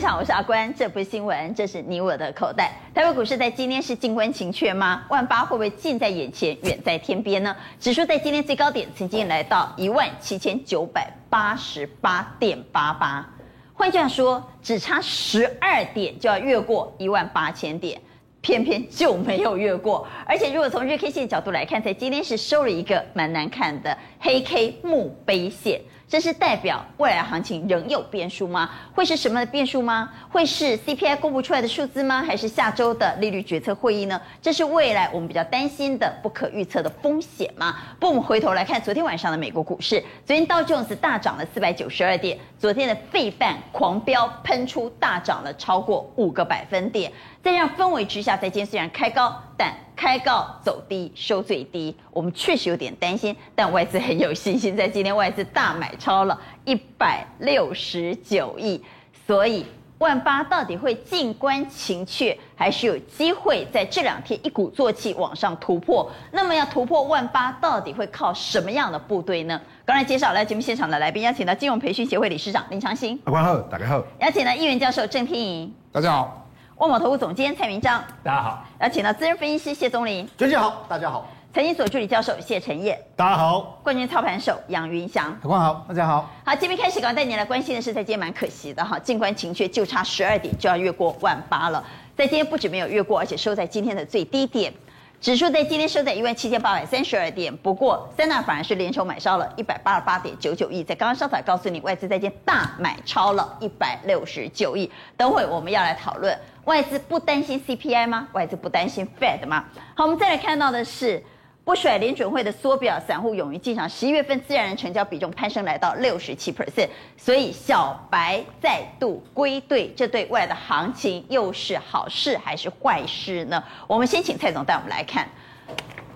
[0.00, 0.72] 场，我是阿关。
[0.74, 2.72] 这不是新闻，这是你我的口袋。
[2.94, 5.02] 台北股市在今天是静观情阙吗？
[5.10, 7.54] 万八会不会近在眼前，远在天边呢？
[7.78, 13.28] 指数在今天最高点曾经来到一万七千九百八十八点八八，
[13.74, 18.00] 换句话说，只差十二点就要越过一万八千点，
[18.40, 20.06] 偏偏就没有越过。
[20.24, 25.80] 而且，如果从日 K 线角度来看，在今天是收了一个蛮难看的黑 K 墓碑线。
[26.10, 28.68] 这是代表未来行情仍有变数吗？
[28.92, 30.10] 会是什么的变数吗？
[30.28, 32.20] 会是 CPI 公布出来的数字吗？
[32.20, 34.20] 还是下周的利率决策会议呢？
[34.42, 37.76] 这是未来我们比较担心的不可预测的风险吗？
[38.00, 47.12] 不，我们回头来看昨天晚上的美国股市，昨天道琼斯大涨了四百九十二点，昨天的费半狂飙喷出，大涨了超过五个百分点。
[47.40, 53.36] 在这样氛围之下，在今天虽然开高，但开高走低收最低，我们确实有点担心。
[53.54, 58.82] 但外资很有信心，在今天外资大买超了一百六十九亿，
[59.26, 59.66] 所以
[59.98, 66.10] 万八到底会静观情却，还是有机会在这两天一鼓作气往上突破？
[66.32, 69.60] 那么要突破万八，到底会靠什么样的部队呢？
[69.84, 74.02] 刚才介绍来节目现场的来宾，邀请到金融培训协会理事长林长兴，阿关好，大家好。
[74.20, 76.49] 邀请到议员教授郑天莹，大家好。
[76.80, 86.30] 万宝投顾总监蔡明章，大家好；邀请到资深分析师谢宗林，娟姐好，大家好；财经所助理教授谢晨彦，大家好；冠军操盘手杨云翔，大家好，大家好。
[86.42, 91.84] 好，这边开始，刚带你来关心的是，在今天蛮可惜的哈，静观情阙，就差十二点就要越过万八了，
[92.16, 94.72] 在今天不止没有越过，而且收在今天的最低点。
[95.20, 100.82] 指数在今天收在一万七千八百三十二点，不过三大反而是连筹买超了一百八十八点九九亿。
[100.82, 104.90] 在刚刚稍早告诉你，外资在今大买超了一百六十九亿。
[105.18, 108.28] 等会我们要来讨论，外资不担心 CPI 吗？
[108.32, 109.64] 外资不担心 Fed 吗？
[109.94, 111.22] 好，我们再来看到的是。
[111.62, 113.88] 不甩联准会的缩表，散户勇于进场。
[113.88, 123.62] 十一月份自然人成交比重攀升来到六十七 percent，所以小白再度归队，这对未来的行情又是好事还是坏事呢？
[123.86, 125.28] 我们先请蔡总带我们来看，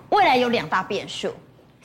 [0.09, 1.33] 未来有两大变数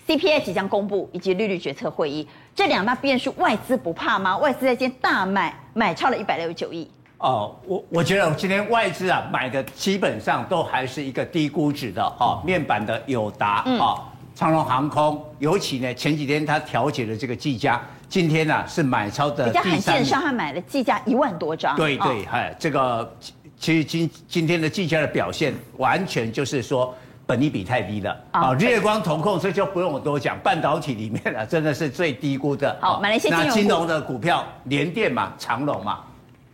[0.08, 2.26] ：CPI 即将公布，以及利率决策会议。
[2.54, 4.36] 这两大变数，外资不怕吗？
[4.38, 6.90] 外资在今天大买，买超了一百六十九亿。
[7.20, 14.00] 哦，我我觉得今天外资啊买的基本上都还是一个低估值的哦，面板的友达哦，
[14.34, 17.78] 长荣航空，尤其呢前几天他调节了这个技嘉，
[18.08, 19.62] 今天呢、啊、是买超的第三。
[19.62, 21.76] 比较罕见，上海买了技嘉一万多张。
[21.76, 23.14] 对对，哎、哦，这个
[23.58, 26.94] 其实今今天的技嘉的表现完全就是说
[27.26, 32.74] 本利比太低了啊、哦，日月光同控这就不用我多讲，半导体里面啊真的是最低估的。
[32.80, 36.00] 好，买了一些金融那金融的股票，联电嘛，长隆嘛。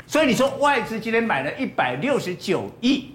[0.07, 3.11] 所以你说外资今天买了一百六十九亿，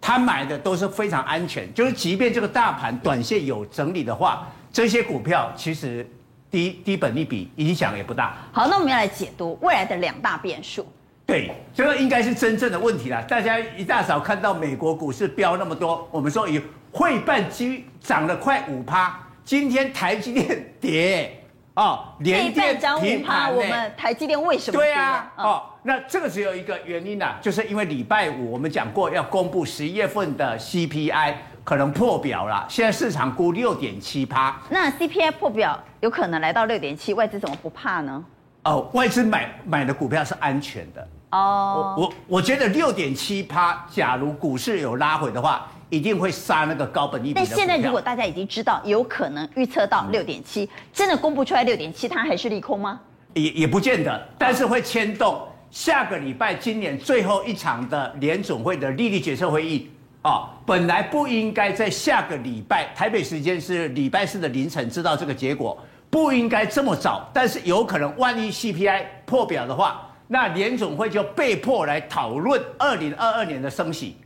[0.00, 6.08] 他买的都是非常安全，就是即便这个大盘短线有整理的话，这些股票其实
[6.50, 8.36] 低低本利比影响也不大。
[8.52, 10.86] 好，那我们要来解读未来的两大变数。
[11.26, 13.22] 对，这个应该是真正的问题了。
[13.24, 21.36] 大家一大早看到美国股市飙那么多，我们说以汇半基涨了快五趴，今天台积电跌。
[21.74, 24.78] 哦，联电涨五趴，我们台积电为什么？
[24.78, 34.60] 对啊，哦，那这个只有一个原因呐、啊，就是因为礼拜五我们讲过要公布十一月份的 CPI 可能破表了，现在市场估六点七趴。
[34.68, 38.24] 那 CPI 破表有可能来到六点七，外资怎么不怕呢？
[38.64, 41.08] 哦，外资买买的股票是安全的。
[41.30, 45.66] 哦，我我我觉得六点七趴，假如股市有拉回的话。
[45.90, 47.40] 一定会杀那个高本益比的。
[47.44, 53.00] 但现在如果大家已经知道有可能预测到六点七，真的公布出来六点七，它还是利空吗？
[53.34, 59.88] 也也不见得，但是会牵动下个礼拜今年最后一场的联总会的利率决策会议
[60.22, 60.50] 啊。
[60.66, 65.78] 本来不应该在下个礼拜，台北时间是礼拜四的凌晨知道这个结果，
[66.10, 74.16] 不应该这么早，但是有可能万一 CPI 破表的话，那联总会就被迫来讨论二零二二年的升息。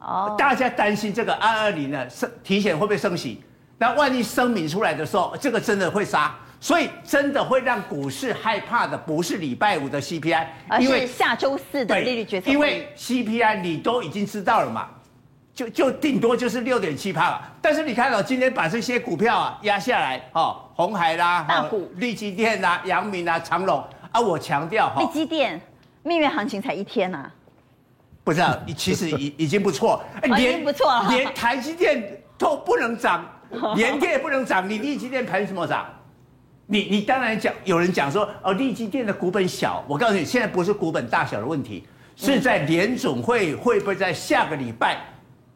[0.00, 3.42] 哦，大家担心这个二二零的升提前会不会升息？
[3.76, 12.50] 那万一声明出来的时候，这个真的会杀，所以真的会让股市害怕的不是礼拜五的 CPI，而是下周四的利率决策。
[12.50, 14.88] 因为 CPI 你都已经知道了嘛，
[15.54, 17.40] 就就顶多就是六点七趴了。
[17.62, 25.58] 但是你看到今天把这些股票啊压下来，哦，红海啦，大股，利基电啦，阳明啦，长隆啊，我强调哈，利基电
[26.02, 27.34] 蜜月行情才一天呐、啊。
[28.22, 30.04] 不是、啊， 其实已已经不错，
[30.36, 33.24] 连不错，连台积电都不能涨，
[33.74, 35.86] 联电也不能涨，你利基电盘什么涨？
[36.72, 41.84] 你你当然讲，有人讲说哦，利基店的股本小，我告诉你，现在不是股本大小的问题，
[42.14, 44.98] 是在联总会会不会在下个礼拜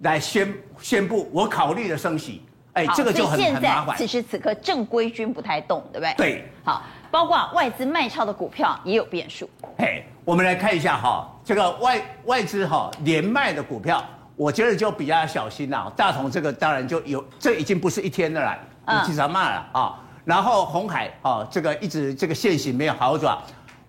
[0.00, 2.42] 来宣宣布我考虑的升息？
[2.72, 3.96] 哎，这个就很很麻烦。
[3.96, 6.14] 此时此刻正规军不太动，对不对？
[6.16, 6.82] 对，好。
[7.12, 9.48] 包括外资卖超的股票也有变数。
[9.78, 15.88] 嘿，我们来看一下哈，这个外外资哈连卖的股票，我觉得就比较小心了。
[15.96, 18.58] 大同这个当然就有，这已经不是一天的了，
[19.04, 20.00] 已经骂了啊。
[20.24, 23.36] 然后红海哦，这个一直这个线型没有好转。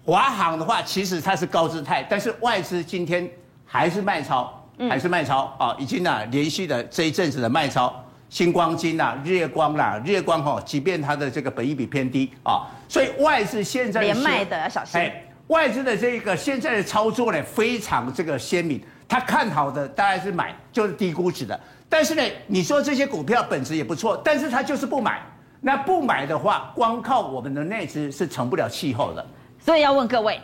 [0.03, 3.27] 华航的话，其实它是高姿态，但是外资今天
[3.65, 7.93] 还是卖超，还是卖超啊，已经呢连续的这一阵子的卖超。
[8.27, 14.99] 星光金啦，日月光啦，日月光哈，即便它的这个本益比偏低啊，所以外资现在连卖的要小心。
[14.99, 18.81] 哎，外资的这个现在的操作呢，非常这个鲜明。
[19.07, 21.57] 他看好的当然是买，就是低估值的。
[21.87, 25.21] 但是呢，你说这些股票本质也不错，但是他就是不买。
[25.65, 29.25] 那不买的话，光靠我们的内资是成不了气候的。
[29.59, 30.39] 所以要问各位，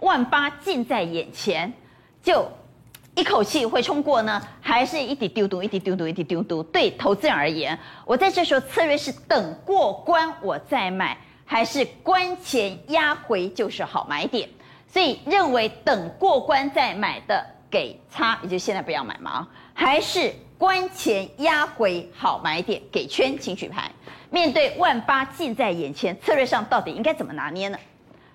[0.00, 1.72] 万八近在眼前，
[2.22, 2.46] 就。
[3.16, 6.62] 一口气会冲过呢，还是一滴丢丢，一滴丢丢，一滴丢丢？
[6.64, 14.48] 对投资人而言，我在这时候策略是等过关我再买，还是关前压回就是好买点？
[14.86, 19.48] 所以认为等过关再买的给差，也就现在不要买嘛啊？
[19.72, 23.90] 还是关前压回好买点给圈，请举牌。
[24.30, 27.78] 面对万八近在眼前，策略上到底应该怎么拿捏呢？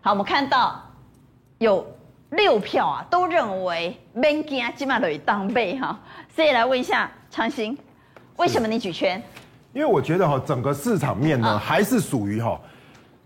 [0.02, 0.82] 好，我们看到
[1.58, 1.86] 有。
[2.32, 5.98] 六票啊，都认为免惊起码得当背哈，
[6.36, 7.78] 所以来问一下长兴，
[8.36, 9.22] 为什么你举圈？
[9.72, 12.60] 因为我觉得哈，整个市场面呢，还是属于哈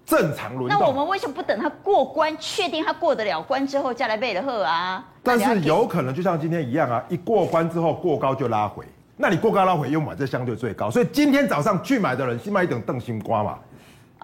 [0.09, 0.79] 正常轮动。
[0.79, 5.06] 那我们为什么不等他过关，确定他过得了关之后再来背的贺啊？
[5.21, 8.83] 但是有可能就像今天一样啊，一过关之后过高就拉回，
[9.15, 13.59] 那你过高拉回又买这相对最高，所以今天早上去买的人先买一等邓心瓜嘛。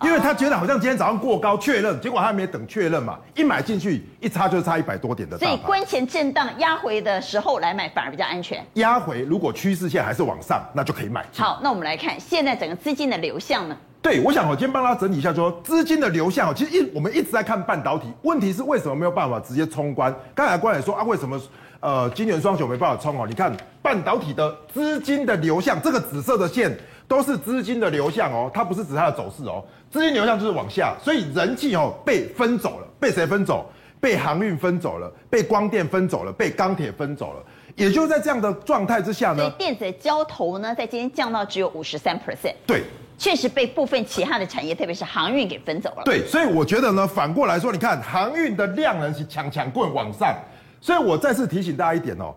[0.03, 5.37] 因为他觉得好像今天早上过高确认，结果他还没等确认嘛，一买进去一差就差一百多点的。
[5.37, 8.61] 所以关前震荡压回的时候来买反而比较安全。
[8.73, 11.25] 压回如果趋势线还是往上，那就可以买。
[11.37, 13.77] 好，那我们来看现在整个资金的流向呢？
[14.05, 20.15] 对，我想我今天帮他整理一下说，说资金的流向，其实一我们一直在看半导体，问题是为什么没有办法直接冲关？
[20.35, 21.41] 刚才关也说啊，为什么
[21.79, 23.25] 呃晶圆双雄没办法冲哦？
[23.27, 29.65] 你看半导体的资金的流向，这个紫色的线都是资金的流向哦，它不是指它的走势哦。
[29.89, 33.65] 资金流向就是往下，所以人气哦被分走了，被谁分走？
[33.99, 37.43] 被航运分走了，被光电分走了，被钢铁分走了。
[37.75, 42.53] 也就在这样的状态之下呢，所以电子的交投呢，在今天降到只有五十三 percent。
[42.67, 42.83] 对，
[43.25, 46.03] 确实被部分其他的产业，特别是航运给分走了。
[46.05, 50.35] 对，所以我觉得呢，反过来说，你看航运的量呢是强强棍往上，
[50.79, 52.31] 所以我再次提醒大家一点哦。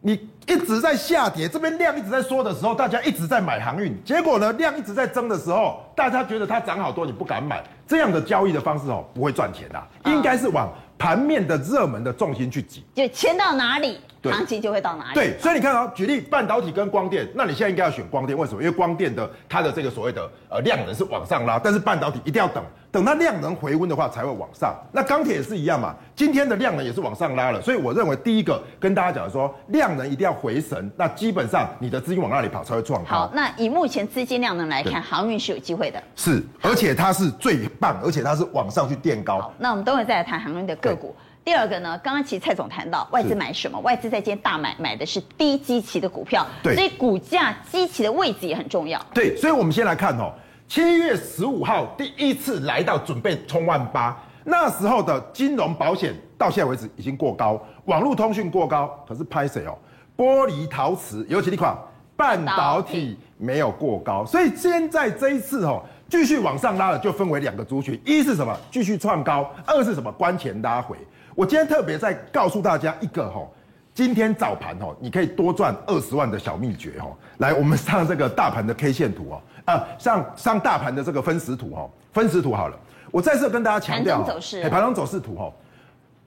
[0.00, 0.18] 你
[0.48, 10.68] 一直在下跌，这边量一直在缩的时候，大家一直在买航运，结果呢，量一直在增的时候，大家觉得它涨好多，你不敢买，这样的交易的方式哦，不会赚钱的，应该是往
[10.98, 14.00] 盘面的热门的重心去挤，就钱到哪里，
[14.30, 15.14] 行情就会到哪里。
[15.14, 18.62] 对，所以你看啊，举例半导体跟光电，那你现在应该要选光电，为什么？
[18.62, 22.62] 因为光电的它的这个所谓的呃量能是往上拉，但是半导体一定要等。
[22.92, 24.76] 等它量能回温的话，才会往上。
[24.92, 27.58] 那钢铁也是一样嘛，今天的量能也是往上拉了。
[27.62, 30.90] 所以我认为，第一个跟大家讲说，量能一定要回神。
[30.94, 33.08] 那基本上你的资金往那里跑才会创高。
[33.08, 36.02] 好，那以目前资金量能来看，航运是有机会的。
[36.16, 39.40] 是，而且它是最棒，而且它是往上去垫高。
[39.40, 41.16] 好，那我们等会再来谈航运的个股。
[41.44, 43.78] 第二个呢，刚刚其实蔡总谈到外资买什么？
[43.80, 46.46] 外资在今天大买，买的是低基期的股票。
[46.62, 49.04] 对，所以股价基期的位置也很重要。
[49.12, 50.32] 对，所以我们先来看哦。
[50.68, 59.76] 七月十五号第一次来到准备冲万八，那时候的金融保险到现在为止已经过高，网络通讯过高，可是拍谁哦？
[60.16, 61.76] 玻璃陶瓷，尤其那款
[62.16, 68.56] 半导体没有过高，所以现在这一次哦，继续往上拉了，就分为两个族群，一是什么？
[68.70, 70.10] 继续创高，二是什么？
[70.12, 70.96] 关前拉回。
[71.34, 73.40] 我今天特别再告诉大家一个哈，
[73.94, 77.16] 今天早盘哦，你可以多赚二十万的小秘诀哦。
[77.38, 79.42] 来，我们上这个大盘的 K 线图哦。
[79.64, 82.76] 啊，上上大盘的这个分时图哈，分时图好了，
[83.12, 85.52] 我再次跟大家强调，盘中走势，盘中走势图哈，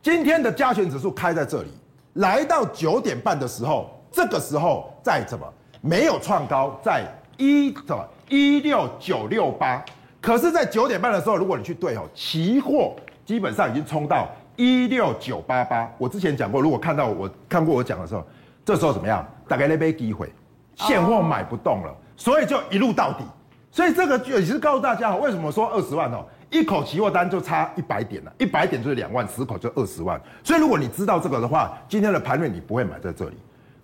[0.02, 1.70] 今天的加权指数开在这里，
[2.14, 5.46] 来到九点半的时候，这个时候在怎么？
[5.82, 7.04] 没有创高，在
[7.38, 8.08] 一怎么？
[8.30, 9.84] 一六九六八，
[10.22, 12.96] 可是，在九点半的时候，如果你去对哦，期货
[13.26, 18.26] 基本上已经冲到一六九八八，我之前讲过，如果看到我看过我讲的时候，
[18.64, 19.26] 这时候怎么样？
[19.48, 20.32] 大概那杯机会，
[20.76, 21.96] 现货买不动了。
[22.18, 23.26] 所以就一路到底，
[23.72, 30.20] 所以这个也是告诉大家，为什么说二十万哦，一口期货单就差一百点了，一百点就是两万，十口就二十万。
[30.44, 33.36] 所以如果你知道这个的话，今天的盘面你不会买在这里。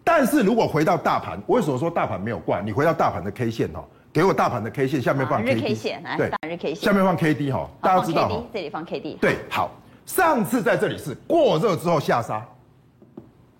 [0.04, 2.62] 但是如果回到大盘，为什么说大盘没有挂？
[2.62, 9.70] 你回到大盘的 K 线哦，给我大盘的 K 线下面放 K D，日 K 线来，对，日 K 线下面放 K D 哈，大家知道这里放 K D，对，好，
[10.06, 12.46] 上次在这里是过热之后下杀，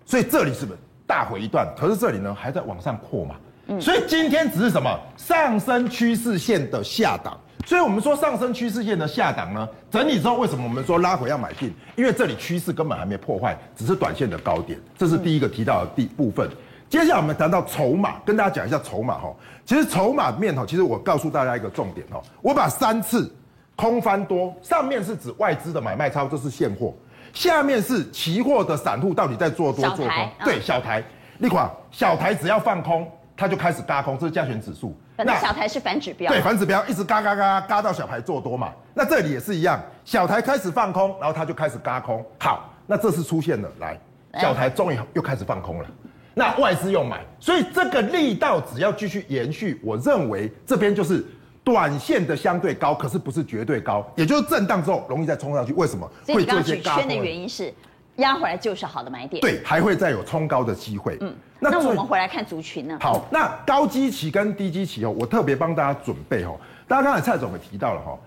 [0.04, 1.66] 所以这里是不是大回一段？
[1.76, 3.36] 可是这里呢还在往上扩嘛？
[3.80, 11.72] 所以今天只是什么上升趋势线的下档，所以我们说上升趋势线的下档呢，整理之后为什么我们说拉回要买进？
[11.96, 14.78] 因为这里趋势根本还没破坏，只是短线的高点。
[14.98, 16.50] 这是第一个提到的第部分。
[16.90, 19.34] 接下来我们谈到筹码，跟大家讲一下筹码哈。
[19.64, 23.32] 其实筹码面哈，其实我告诉大家一个重点哦，我把三次
[23.76, 26.94] 空翻多，上面是指外资的买卖超，这是现货；
[27.32, 30.30] 下面是期货的散户到底在做多做空。
[30.44, 31.02] 对，小台，
[31.38, 34.96] 你看小台只要放空，它就开始嘎空，这是加权指数。
[35.16, 38.72] 那小台是反指标，对，反指标一直嘎嘎嘎嘎到小台做多嘛。
[38.92, 42.24] 那这里也是一样，小台开始放空，然后它就开始嘎空。
[42.38, 43.98] 好，那这次出现了，来，
[44.40, 45.88] 小台终于又开始放空了。
[46.34, 51.24] 那外资又买，所以这个力道只要继续延续，我认为这边就是
[51.64, 55.72] 短线的相对高，可是不是绝对高，也就是震荡之后容易再冲上去。
[55.74, 56.10] 为什么？
[56.24, 57.72] 所以你刚刚举圈的原因是
[58.16, 61.16] 压回来就是好的买点，对，还会再有冲高的机会。
[61.20, 62.98] 嗯，那，那我们回来看族群呢？
[63.00, 68.18] 好，那高基期跟低基期哦，我特别帮大家准备哦，大家刚才蔡总也提到了哈。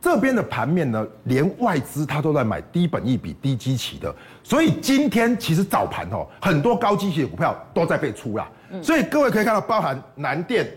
[0.00, 8.46] 这边的盘面呢，连外资它都在买低本益比、低基期的，所以今天其实早盘哦，很多高基期的股票都在被出啦。
[8.82, 10.70] 所以各位可以看到，包含南电、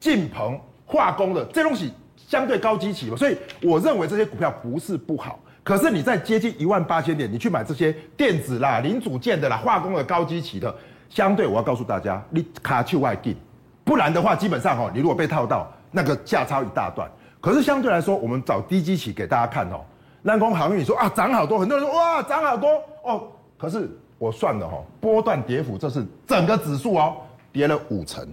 [0.00, 0.58] 晋鹏、
[0.88, 5.38] 化工的这东西相对高基期嘛，所以我认为这些股票不是不好。
[5.62, 10.74] 可是你在接近一万八千点，你去买这些电子啦、零组件的啦、化工的高基期的，
[11.10, 13.36] 相对我要告诉大家，你卡去外进，
[13.84, 17.06] 不然的话，基本上哦，你如果被套到，那个价差一大段。
[17.38, 19.80] 可是相对来说，我们找低基期给大家看哦。
[20.22, 23.28] 南光航运，说啊涨好多，很多人说哇涨好多哦。
[23.58, 27.18] 可是我算了哈，波段跌幅这是整个指数哦，
[27.52, 28.26] 跌了五成，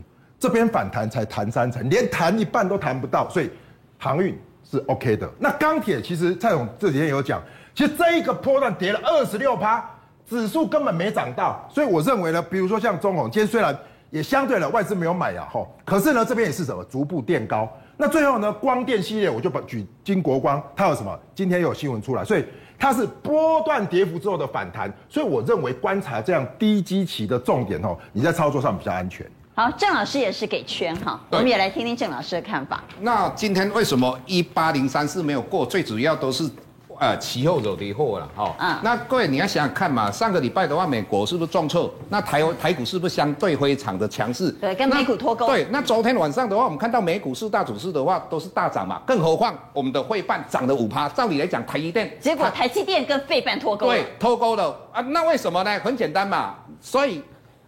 [0.46, 3.50] 这边反弹才弹三成，连弹一半都弹不到，所以
[3.98, 5.28] 航运是 OK 的。
[5.40, 7.42] 那钢铁其实蔡总这几天有讲，
[7.74, 9.84] 其实这一个波段跌了二十六趴，
[10.30, 13.76] 指数根本没涨到，所以我认为呢，比如说像中鸿，今天虽然
[14.12, 17.68] 也相对了外资没有买呀吼，可是呢这边也是什么逐步垫高。
[17.98, 21.20] 那最后呢，光电系列我就把举金国光，它有什么？
[21.34, 22.46] 今天有新闻出来，所以
[22.78, 29.26] 它是波段跌幅之后的反弹，所以我认为观察这样低基期的重点哦，你在操作上比较安全。
[29.58, 32.84] 好，郑老师也是给圈哈，我们也来听听郑老师的看法。
[33.00, 35.66] 那今天为什么一八零三四没有过？
[35.66, 36.50] 最主要都是。
[36.98, 38.56] 呃，其后惹的祸了，哈。
[38.58, 38.80] 嗯。
[38.82, 41.94] 那各位你要想想看嘛，上个礼拜的话，美国是不是重挫？
[42.08, 44.50] 那台台股是不是相对非常的强势？
[44.52, 45.46] 对，跟美股脱钩。
[45.46, 51.10] 对，那昨天晚上的话，我们看到美股四大指数的话都是大涨嘛，更何况我们的费半涨了五趴。
[51.10, 52.10] 照理来讲，台积电。
[52.22, 53.88] 结果台积电跟费半脱钩。
[53.88, 55.02] 对，脱钩了啊？
[55.02, 55.78] 那为什么呢？
[55.80, 57.22] 很简单嘛，所以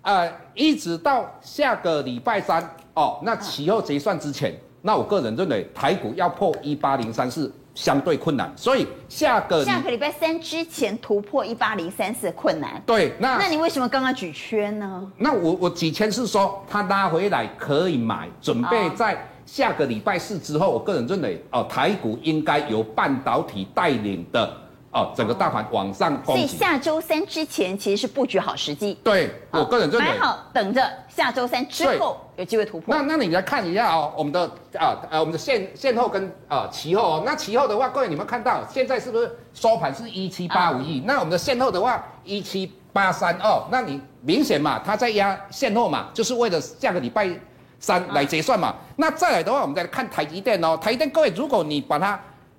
[0.08, 7.54] 呃，一直到下个礼拜三哦，那期后结算之前，嗯、那我个人认为台股要破一八零三四。
[7.76, 12.82] 相对困难，所以下个下个礼拜三之前突破一八零三四困难。
[12.88, 15.12] 对，那那你为什么刚刚举圈呢？
[15.16, 24.52] 那我我举圈是说，它拉回来可以买，准备在下个礼拜四之后，我个人认为哦，台股应该由半导体带领的。
[24.92, 28.98] 哦，整个大盘往上攻，所以下周三之前其实是布局好时机。
[29.04, 32.96] 对，我个人认为买好，等着下周三之后有机会突破。
[32.96, 34.46] 那那你来看一下哦，我们的
[34.80, 41.04] 啊呃我们的现现后跟啊期后哦，那期后的话，各位你们看到现在是不是收盘是一七八五亿？
[41.06, 47.30] 那我们的现后的话一七八三二，那你明显嘛，它在压现后嘛，就是为了下个礼拜
[47.78, 48.74] 三来结算嘛。
[48.96, 52.18] 那再来的话，我们再来看台积电哦，台积电各位，如果你把它。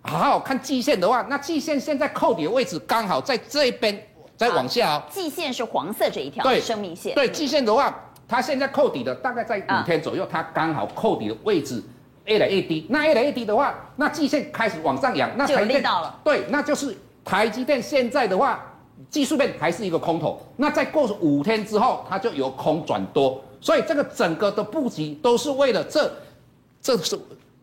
[0.08, 4.02] 好好看季线的话，那季线现在扣底的位置刚好在这边，
[4.36, 5.02] 再往下哦。
[5.10, 7.14] 季线是黄色这一条，对，生命线。
[7.14, 7.94] 对，季线的话，
[8.26, 11.82] 它现在扣底的大概在五天左右，它刚好扣底的位置
[12.24, 12.86] 越来越低。
[12.88, 15.84] 那越来越低的话，那季线开始往上扬，那台积电
[16.24, 18.64] 对，那就是台积电现在的话，
[19.10, 20.40] 技术面还是一个空头。
[20.56, 26.10] 那再过五天之后，它就由空转多，所以这个整个的布局都是为了这，
[26.80, 27.18] 这是。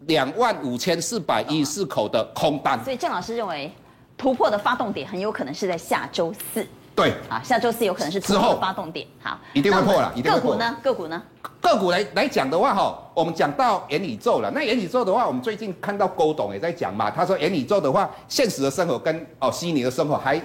[0.08, 3.72] 两万五千四百一十四口的空单，所以郑老师认为
[4.18, 6.66] 突破的发动点很有可能是在下周四。
[6.96, 9.06] 对，啊，下周四有可能是之后的发动点。
[9.22, 10.12] 好，一定会破了。
[10.16, 10.78] 一定个股呢？
[10.82, 11.22] 个股呢？
[11.60, 14.50] 个股来来讲的话，哈，我们讲到元宇宙了。
[14.52, 20.42] 那元宇宙的话，我们最近看到郭董也在讲嘛，他说元宇宙的话，现实的生活跟哦虚拟的生活还。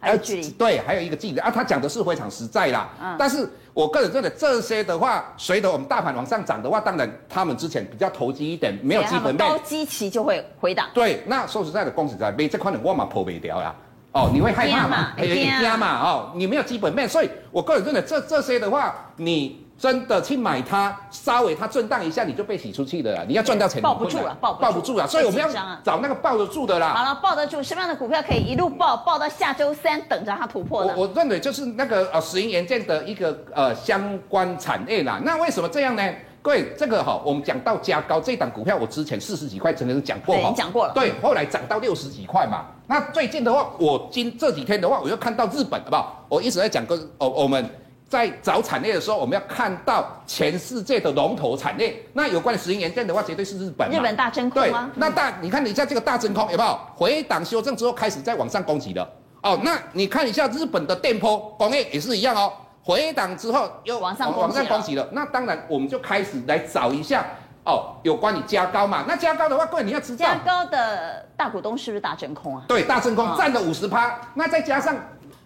[0.00, 1.50] 还有距离，对，还有一个距离啊。
[1.50, 2.88] 他讲的是非常实在啦。
[3.02, 3.16] 嗯。
[3.18, 10.88] 但是我个人认为这些的话，随着我们大盘往上涨的话，当然他们之前比较投机一点，没有基本面，高基期就会回档。
[10.94, 13.74] 对，那说实在的，公司在被这块的我嘛破不掉呀。
[14.12, 15.12] 哦，你会害怕嘛？
[15.16, 15.26] 哎，
[15.60, 16.00] 加嘛？
[16.00, 19.64] 哦，你没有基本面，所以我个人认为这这些的话，你。
[19.78, 23.24] 真的去买它，稍微它震荡一下，你就被洗出去的了。
[23.24, 25.06] 你要赚到钱，抱不住了，抱不住，抱不住了。
[25.06, 25.48] 所以我们要
[25.84, 26.94] 找那个抱得住的啦。
[26.94, 30.92] 好了，抱得住什么样的股票可以一路抱抱到下周三，等着它突破呢？
[30.96, 35.20] 我我认为就是那个呃，石英元件的一个呃相关产业啦。
[35.22, 36.02] 那为什么这样呢？
[36.40, 40.92] 各位，这个哈，我们讲到加高这档股票，我之前四十几块曾经讲过哈，讲过了。
[40.94, 42.66] 对，后来涨到六十几块嘛。
[42.86, 46.24] 那最近的话，我今这几天的话，我又看到日本，好不好？
[46.28, 47.68] 我一直在讲个，哦，我们
[48.08, 51.94] 在找产业的时候，我们要看到全世界的龙头产业。
[52.14, 53.90] 那有关的石英元件的话，绝对是日本。
[53.90, 54.90] 日本大真空吗？
[54.94, 59.06] 对，那大，你看你在这个大真空有没有回档修正之后开始在往上攻击了？
[59.42, 62.52] 哦，那你看一下日本的电波工业也是一样哦。
[62.82, 67.22] 回档之后又往上往上攻击了，那当然我们就开始来找一下
[67.64, 69.04] 哦，有关于加高嘛？
[69.06, 72.64] 那加高的话，各位你要知道，加高的大股东是不是大真空啊？
[72.66, 74.96] 对，大真空占了五十趴，那再加上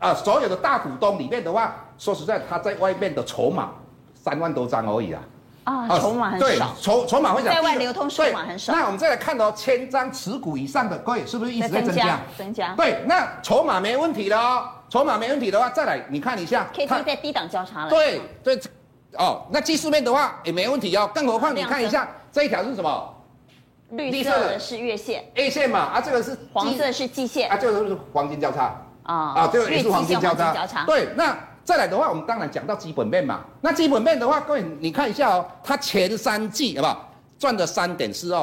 [0.03, 3.71] 啊、呃，所有的大股东里面的话，说实在，他在外面的筹码
[4.13, 5.23] 三万多张而已啊。
[5.63, 8.73] 啊，筹码很少，对，筹筹码会少，在外流通筹码很少。
[8.73, 12.19] 那我们再来看哦，千张持股以上的，各位是不是一直在增加？
[12.37, 12.75] 增加。
[12.75, 14.69] 对，那筹码没问题的哦。
[14.89, 17.91] 筹码没问题的话，再来你看一下，K T 在低档交叉了。
[17.91, 18.61] 对对，
[19.17, 21.09] 哦，那技术面的话也没问题哦。
[21.15, 23.15] 更何况你看一下这一条是什么？
[23.91, 30.85] 绿色的是月线，A 线嘛，啊，这个是黄色是季线，啊，这个是黄金交叉啊啊，这个也是黄金交叉。
[30.87, 33.41] 对，那再来的话，我们当然讲到基本面嘛。
[33.61, 38.41] 那基本面的话，各位你看一下哦，它前三季好不好赚了三点四二，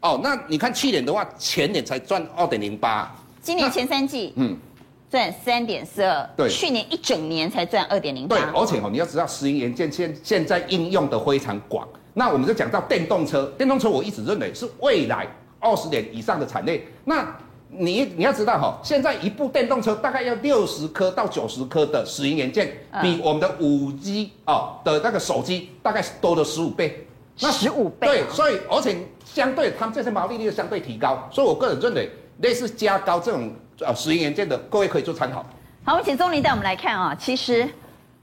[0.00, 3.10] 哦，那你看去年的话，前年才赚二点零八，
[3.40, 4.56] 今年前三季嗯。
[5.10, 8.34] 赚三点四二，对，去年一整年才赚二点零八。
[8.34, 11.86] 对，而且哦，你要知道，石英元件现现在应用的非常广。
[12.14, 15.28] 那我们就讲到电动车，电动车我一直认为是未来
[15.60, 16.82] 二十年以上的产业。
[17.04, 17.26] 那
[17.72, 27.06] 你你要知道哈，现在一部电动车大概要六十颗到九十颗的石英元件，比我们的五 G 哦的那个手机大概多了十五倍。
[27.40, 28.06] 那十五倍。
[28.06, 32.10] 对，所以而且相对他们这些毛利率相对提高，所以我个人认为
[32.40, 33.50] 类似加高这种。
[33.82, 35.44] 啊，石英元件的各位可以做参考。
[35.82, 37.12] 好，我们请钟林带我们来看啊。
[37.18, 37.68] 其实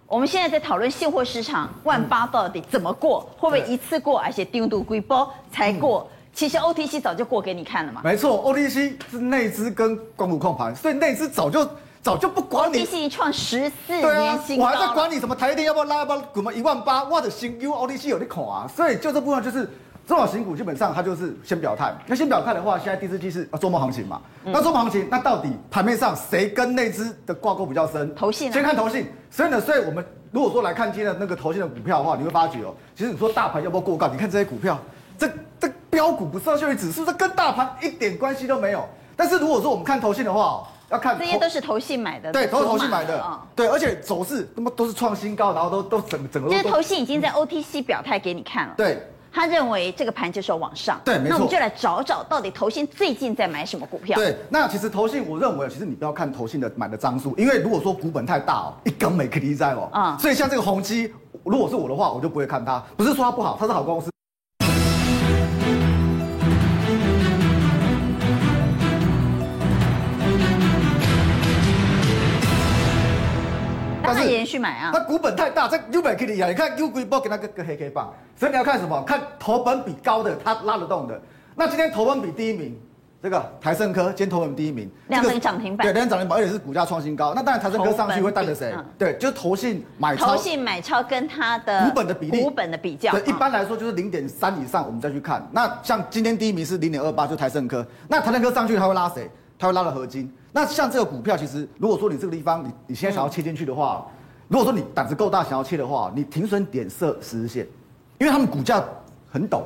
[0.07, 6.07] 我们现在在讨论现货市场万八到底怎么过，会不会一次过，而且定度规波才过？
[6.09, 7.99] 嗯、其实 OTC 早就过给你看了嘛。
[8.01, 11.69] 没错，OTC 是内资跟光股控盘，所以内资早就
[12.01, 13.09] 早就不管你。
[13.09, 14.63] 创十四年新高。
[14.63, 19.69] 我还在管你什么台电要不要拉，要不要滚嘛一万八，我的心因为 OTC 有点恐啊，所以就这部分就是。
[20.07, 28.15] 中小型股基本上它就是先表态，那先表态的话，现在第四季是啊周末行情嘛，嗯、那周末行情，那到底盘面上谁跟内资的挂钩比较深？
[28.15, 29.05] 投信、啊，先看投信。
[29.29, 34.07] 所以呢，所以我们如果说来看今天的那个投信的股票的话，你会发觉哦，其实你说大盘要不要过高？
[34.07, 34.79] 你看这些股票，
[35.15, 38.87] 这这标股不是秀丽指数，这跟大盘一点关系都没有。
[39.15, 46.55] 但是如果说我们看投信的话，要看这些都是投信买的，对，都是投信买的，哦、对，而且走势那么都是创新高，然后都都整整个都。
[46.55, 49.01] 这投信已经在 OTC 表态给你看了，对。
[49.31, 51.29] 他认为这个盘就是要往上，对，没错。
[51.29, 54.17] 那我们就来找找到底投信最近在买什么股票。
[54.17, 62.83] 对，那其实投信，我认为其实你不要看投信的买的张数，因为如果说股本太大哦，一根没可以在哦，啊、嗯，所以像这个宏基，如果是我的话，我就不会看它。
[62.97, 64.09] 不是说它不好，它是好公司。
[74.13, 74.91] 但是延续买啊！
[74.93, 79.01] 它股本太大，这 U 本 K 的呀，你看 U 股波给它个个黑 K 棒，所以你要看什么？
[79.03, 81.19] 看投本比高的，它拉得动的。
[81.55, 82.79] 那今天投本比第一名，
[83.21, 87.33] 这个台盛科今天投本比第一名，两根涨停板，对，两根涨停板，而且是股价创新高。
[87.33, 88.73] 那当然台盛科上去会带着谁？
[88.97, 90.35] 对，就是投信买超。
[90.35, 93.11] 投信买超跟它的股本的比例，股本的比较。
[93.11, 95.45] 对，一般来说就是零点三以上，我们再去看。
[95.51, 97.85] 那像今天第一名是零点二八，就台盛科。
[98.07, 99.29] 那台盛科上去它会拉谁？
[99.57, 100.33] 它会拉了合金。
[100.51, 104.05] 那像这个股票，其实如果说你这个地方你你现在想要切进去的话。
[104.07, 104.15] 嗯
[104.49, 107.67] 如果说你胆子够大，想要切的话，你停损点设十日线，
[108.17, 108.83] 因为他们股价
[109.31, 109.61] 很陡，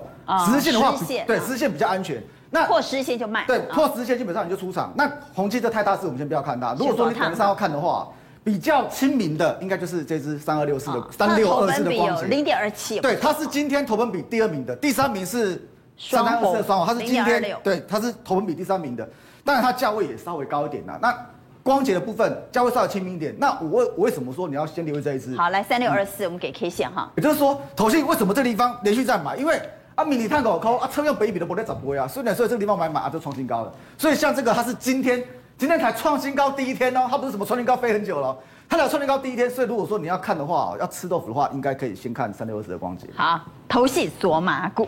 [0.46, 0.94] 十日线的话，
[1.26, 2.22] 对十日线比较安全。
[2.50, 3.46] 那破十日线就卖。
[3.48, 4.92] 对，破十日线基本上你就出场。
[4.98, 6.74] 那宏基这太大，是我们先不要看它。
[6.74, 8.10] 如果说你盘上要看的话，
[8.44, 13.00] 比较亲民的应该就是这支三二六四的三六二四的光頡，零点二七。
[13.00, 15.66] 对，它是今天投本比第二名的，第三名是
[15.98, 19.10] 三三二四的双鸿，它是今天对，它是投本比第三名的，
[19.44, 20.98] 当然它价位也稍微高一点啦。
[21.02, 21.16] 那
[21.62, 25.36] 光洁的部分价位稍微亲民一点，那我我为什么说你要先留意这一支？
[25.38, 27.10] 好，来三六二四，我们给 K 线哈。
[27.16, 29.38] 也就是说，投信为什么这地方连续在买？
[29.38, 29.62] 因为
[29.96, 33.72] 啊，迷你探口抠啊，车用北比的不在涨波呀，所以呢，所以这个地方买买啊，就创新高了。
[33.98, 35.24] 所以像这个，它是今天
[35.58, 39.50] 今天才创新高第一天哦，它不是什么创新高飞很久了，它才创新高第一天。
[39.50, 43.08] 所以如果说你要看的话，要吃豆腐的话，应该可以先看三六二四的光洁。
[43.16, 44.86] 好，投信锁码股，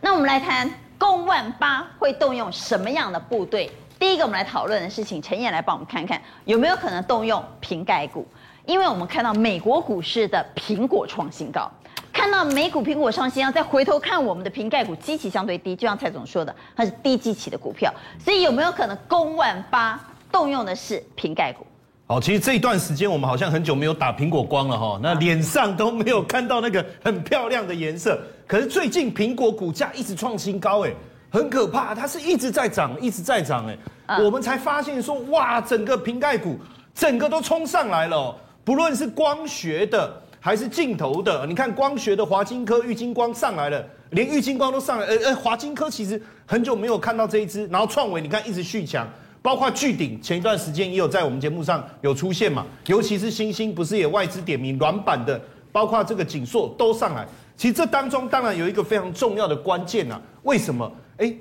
[0.00, 3.68] 那我们来谈共万八会动用什么样的部队？
[4.12, 8.28] 第一个我们来讨论的事情，陈燕来帮我们看看有没有可能动用瓶盖股，
[8.66, 11.66] 因为我们看到美国股市的苹果创新高，
[12.12, 17.90] 看到美股苹果创新高，再回头看我们的瓶盖股基期相对低，就像蔡总说的，它是低基期的股票，
[18.22, 19.98] 所以有没有可能攻万八
[20.30, 21.66] 动用的是瓶盖股？
[22.06, 28.20] 好，其实这一段时间我们好像很久没有打苹果光了哈，那脸上都没有看到那个很漂亮的颜色。
[28.46, 30.92] 可是最近苹果股价一直创新高，哎，
[31.30, 33.74] 很可怕，它是一直在涨，一直在涨，哎，
[34.22, 36.58] 我们才发现说，哇，整个瓶盖股
[36.94, 49.08] 整个都冲上来了，不论是光学的还是镜头的，你看光学的华晶科、玉晶光上来了，连玉晶光都上来，呃呃，华晶科 其实很久没有看到这一支，然后创维你看一直续强。
[49.40, 55.40] 包括巨鼎前一段时间也有在我们节目上有出现嘛，尤其是星星不是也外资点名软板的，
[55.72, 57.26] 包括这个景硕都上来。
[57.56, 60.88] 其实这当中当然有一个非常重要的关键呐，为什么？
[61.16, 61.34] 哎，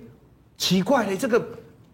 [0.57, 1.39] 奇怪嘞，这个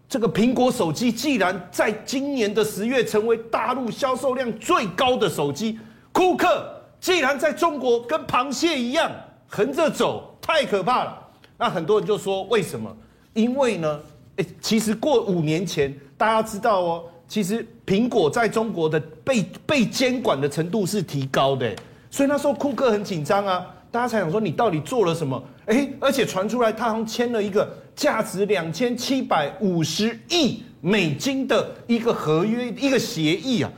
[0.08, 5.78] 这个苹果手机既然在今年的十月成为大陆销售量最高的手机，
[6.12, 6.66] 库克
[6.98, 9.10] 既然在中国跟螃蟹一样
[9.46, 11.28] 横着走，太可怕了。
[11.58, 12.90] 那很多人就说为什么？
[13.34, 14.00] 因为呢？
[14.36, 21.74] 哎，其实过五年前，大家知道哦，其实苹果在中国的被被监管的程度是提高的，
[22.10, 25.42] 所以那时候库克很紧张啊，大家才想说你到底做了什么？
[25.68, 33.70] 哎，而且传出来他好像签了一个价值两千七百五十亿美金的一个合约一个协议啊，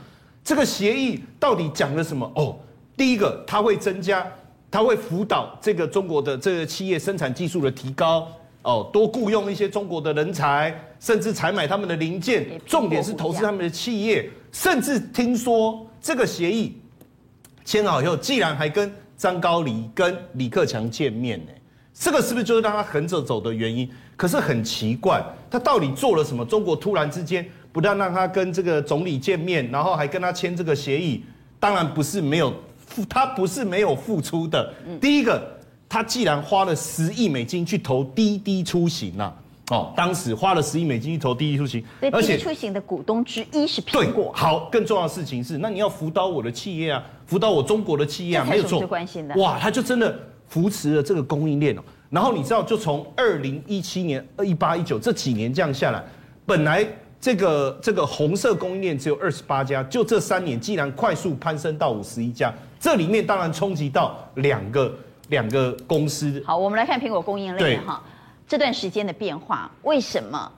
[0.43, 2.31] 这个协议到底讲了什么？
[2.35, 2.57] 哦，
[2.95, 4.25] 第一个，他会增加，
[4.69, 8.27] 他会辅导这个中国的这个企业生产技术的提高。
[8.63, 14.29] 哦，多雇佣一些中国的人才，甚至采买他们的零件，重点是投资他们的企业。
[14.51, 16.77] 甚至听说这个协议
[17.65, 21.51] 签好以后，既然还跟张高丽、跟李克强见面呢，
[22.01, 23.87] 这个是不是就是让他横着走的原因？
[24.17, 26.43] 可是很奇怪，他到底做了什么？
[26.43, 31.23] 中国突然之间不但让他跟这个总理见面，然后还跟他签这个协议，
[31.59, 32.51] 当然不是没有
[32.87, 34.73] 付，他不是没有付出的。
[34.99, 35.39] 第一个。
[35.93, 39.33] 他既然花了十亿美金去投滴滴出行呐，
[39.71, 41.83] 哦，当时花了十亿美金去投滴滴出行，
[42.13, 44.31] 而且滴滴出行的股东之一是苹果。
[44.33, 48.81] 好，更重要的事情是，那你要辅导我的企业啊，辅导我中国的企业啊，没有错。
[49.35, 50.17] 哇，他就真的
[50.51, 51.81] 扶持了这个供应链哦。
[52.11, 56.03] 然后你知道，就从二零一七年、二一八、一九这几年这样下来，
[56.45, 56.85] 本来
[57.19, 64.93] 这个这个红色供应链只有二十八家，就这三年竟然快速攀升到五十一家，这里面当然冲击到两个。
[65.29, 66.43] 两个公司。
[66.45, 68.03] 好，我们来看苹果供应链哈，
[68.45, 70.51] 这段时间的变化，为什么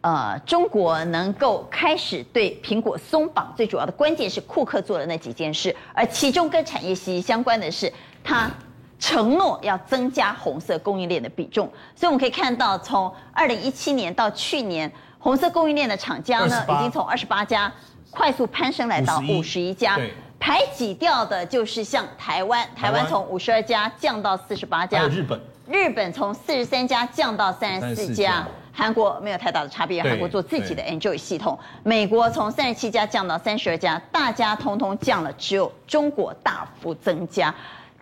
[0.00, 3.52] 呃中国能够开始对苹果松绑？
[3.54, 8.50] 最主要的关键是库克做的那几件事，而其中跟产业息息相关的是，他
[8.98, 11.66] 承诺要增加红色供应链的比重。
[11.94, 17.72] 所以我们可以看到，从二零一七年到去年，红色供应链的厂家呢，已经从二十八家
[18.10, 19.98] 快速攀升来到五十一家。
[20.40, 23.06] 排挤掉的就是像台湾，台湾。
[23.06, 37.54] 从五十二家降到四十八家，日本，日本从四十三家降到三十四家，韩国没有太大的差别，韩国做自己的 Android 系统，美国从三十七家降到三十二家，大家通通降了，只有中国大幅增加，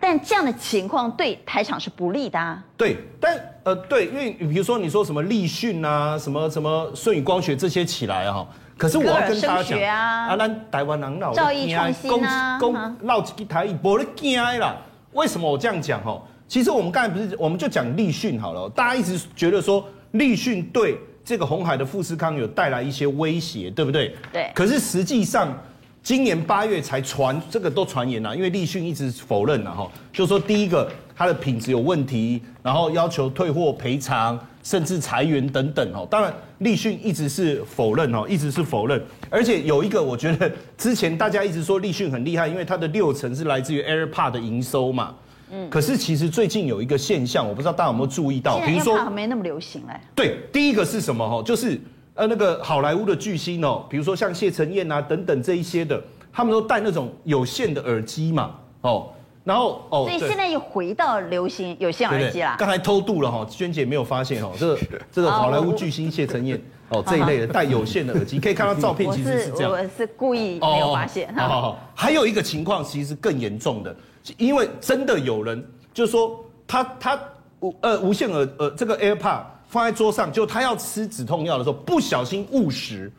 [0.03, 2.61] 但这样的情况对台厂是不利的啊。
[2.75, 8.45] 对，但呃对，因为比如说你说什么立讯啊，什么什么舜宇光学这些起来啊。
[8.77, 14.75] 可是我要跟大家讲啊，咱台湾人老造诣创新啊，公闹几台语，无咧惊啦。
[15.13, 16.03] 为什么我这样讲？
[16.03, 18.69] 哈，其实我们刚才不是，我们就讲立讯好了。
[18.71, 24.13] 大家一直觉得说立讯对这个红海的富士康有带来一些威胁，对不对？
[24.33, 24.51] 对。
[24.53, 25.57] 可是实际上，
[26.03, 34.39] 今年八月才传这个都传言了，因为立讯一直否认了哈，就说第一个它的品质有问题，然后要求退货赔偿。
[34.63, 39.03] 甚至裁员等等哦，当然立讯一直是否认哦，一直是否认。
[39.29, 45.15] 而且有一个，我觉得之前大家一直说立讯很厉害，因为它的六成是来自于 AirPod 的营收嘛。
[45.51, 45.69] 嗯。
[45.69, 50.01] 可是其实最近有一个现象，我不知道大家有没有注意到，比如说没那么流行哎。
[50.15, 51.43] 对，第一个是什么哈？
[51.43, 51.77] 就是
[52.15, 59.09] 呃那个好莱坞的巨星哦，比如说像谢承彦啊等等这一些的，他们都戴那种有线的耳机嘛，哦。
[59.43, 62.55] 然后哦，所以现在又回到流行有线耳机啦。
[62.57, 64.79] 刚才偷渡了哈，娟姐没有发现哦，这个
[65.11, 69.71] 这个好莱坞巨星谢承彦哦 这一类的戴有线的耳机，可以看到照片其实是这样。
[69.71, 71.33] 我是，我是故意没有发现。
[71.35, 73.93] 好好好，还有一个情况其实是更严重的，
[74.37, 75.61] 因为真的有人
[75.93, 77.19] 就是说他他
[77.59, 79.41] 无呃无线耳呃这个 AirPod
[79.73, 83.11] 放在桌上，就他要吃止痛药的时候不小心误食。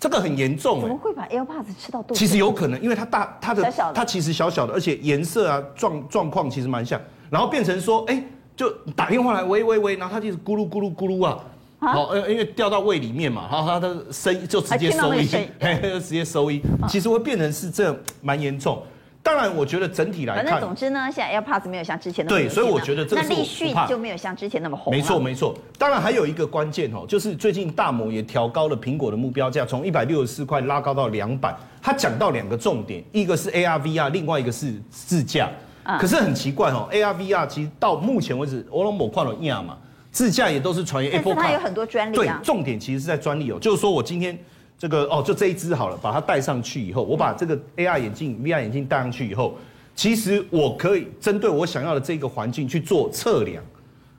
[0.00, 2.18] 这个很严重，怎么会把 AirPods 吃到肚子？
[2.18, 8.24] 其实有可能，因为它大，它的它其实小小的，而且颜色啊状状况其实蛮像，然后变成说，哎，
[8.56, 11.38] 就打电话来，喂喂喂，然后它就是咕噜咕噜咕噜啊，
[11.78, 18.82] 好，呃，因为掉到胃里面嘛，然后它的声音就直接收音，直接收音，其实会变成是这样蛮严重。
[19.30, 24.92] 当然，我觉得整体来看，反正总之呢，现在 AirPods 没有像之前那么对，所以我觉得这个是那立讯就没有像之前那么红。
[24.92, 31.54] 没错没错，当然还有一个关键哦，就是最近大摩也调高了苹果的目标价，从一百六十四块拉高到两百。
[31.80, 35.48] 他讲到两个重点，一个是 AR VR，另外一个是自驾。
[35.84, 39.78] 嗯、可是很奇怪哦，AR VR 其实到目前为止，我都没看到样嘛，
[40.10, 44.36] 自驾也都是传言 Apple 它有很多专利对，重点其实是在专利哦，就是说我今天。
[44.80, 49.54] 这个哦，就这一只好了，把它戴上去以后，我把这个 AR 眼镜、VR 眼镜戴上去以后，
[49.94, 53.62] 其实我可以针对我想要的这个环境去做测量。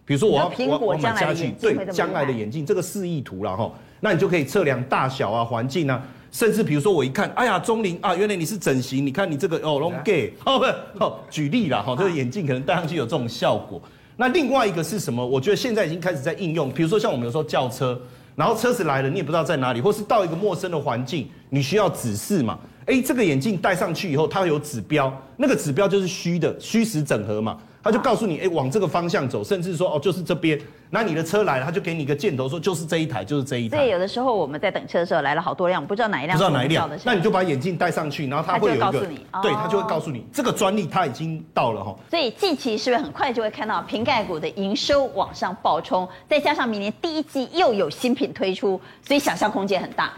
[0.06, 3.72] 比如说我要我我买家具，对将来的眼镜这个示意图了哈，
[4.02, 6.00] 那你就可以测量大小啊、环境啊，
[6.32, 13.82] 甚至比如说我一看，哎呀，钟玲啊，原来你是整形，你看你这个哦，long gay 哦不哦，举例了哈，这个眼镜可能戴上去有这种效果。
[14.16, 15.26] 那另外一个是什么？
[15.26, 18.00] 我觉得现在已经开始在应用，比如说像我们有时候叫车。
[18.36, 22.58] 然后车子来了，你也不知道在哪里，或是到一个陌生的环境，你需要指示嘛？
[22.86, 27.58] 哎，这个眼镜戴上去以后，它有指标，那个指标就是虚的，虚实整合嘛。
[27.84, 30.60] 他就告诉你，哎，往这个方向走，甚至说，哦，就是这边。
[30.90, 33.78] 那你的车来了，他就给你一个箭头，说就是这一台，就是这一台。
[33.78, 36.38] 对，有的时候我们在等车的时候来了好多辆，不知道哪一辆。
[36.38, 36.90] 不知道哪一辆。
[37.06, 41.96] 那你就把眼镜戴上去，然后他会有一个，他告诉你，对，他就会告诉你，这个专利他已经到了哈。
[42.10, 46.08] 所以近期是不是很快就会看到瓶盖股的营收往上暴冲？
[46.30, 50.12] 再加上明年第一季又有新品推出，所以想象空间很大。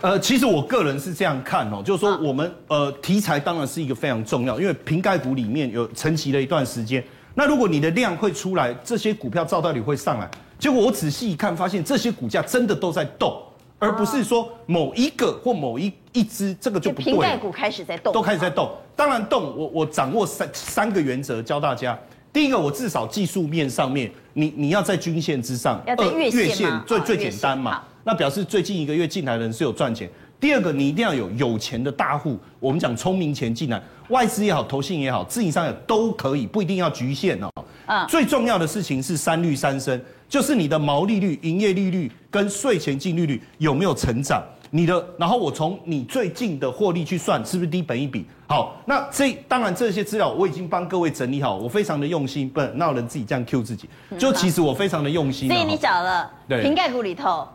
[0.00, 7.02] 呃，其实我个人是这样看哦，就是说我们呃题材当然是一个非常重要，因为瓶盖股里面有沉寂了一段时间。
[7.34, 10.28] 那如果你的量会出来，这些股票照道理会上来。
[10.58, 13.40] 结果我仔细一看，发现这些股价真的都在动，
[13.78, 17.12] 而不是说某一个或某一一支，这个就不对。
[17.12, 18.70] 瓶盖股开始在动，都开始在动。
[18.94, 21.98] 当然动，我我掌握三三个原则教大家。
[22.32, 27.82] 第一个，我至少技术面上面，你你要在均线之上，要在月线最最简单嘛。
[28.04, 30.08] 那表示最近一个月进来的人是有赚钱。
[30.38, 37.50] 第二个，你一定要有有钱的大户，我们讲聪明钱进来，外资也好，投信也好，自营商也都可以，不一定要局限哦。
[37.84, 44.42] 嗯，最重要的事情是三率三升，就是你的毛利率、营业利率跟税前净利率有没有成长？
[44.70, 48.24] 你的，然后我从你最近的获利去算，是不是低本一比？
[48.46, 53.90] 好，那这当然这些资料我已经帮各位整理好，我非常的用心，不然哪有人自己这样 Q 自己？
[54.16, 55.50] 就其实我非常的用心。
[55.50, 57.46] 所以你找了瓶盖股里头。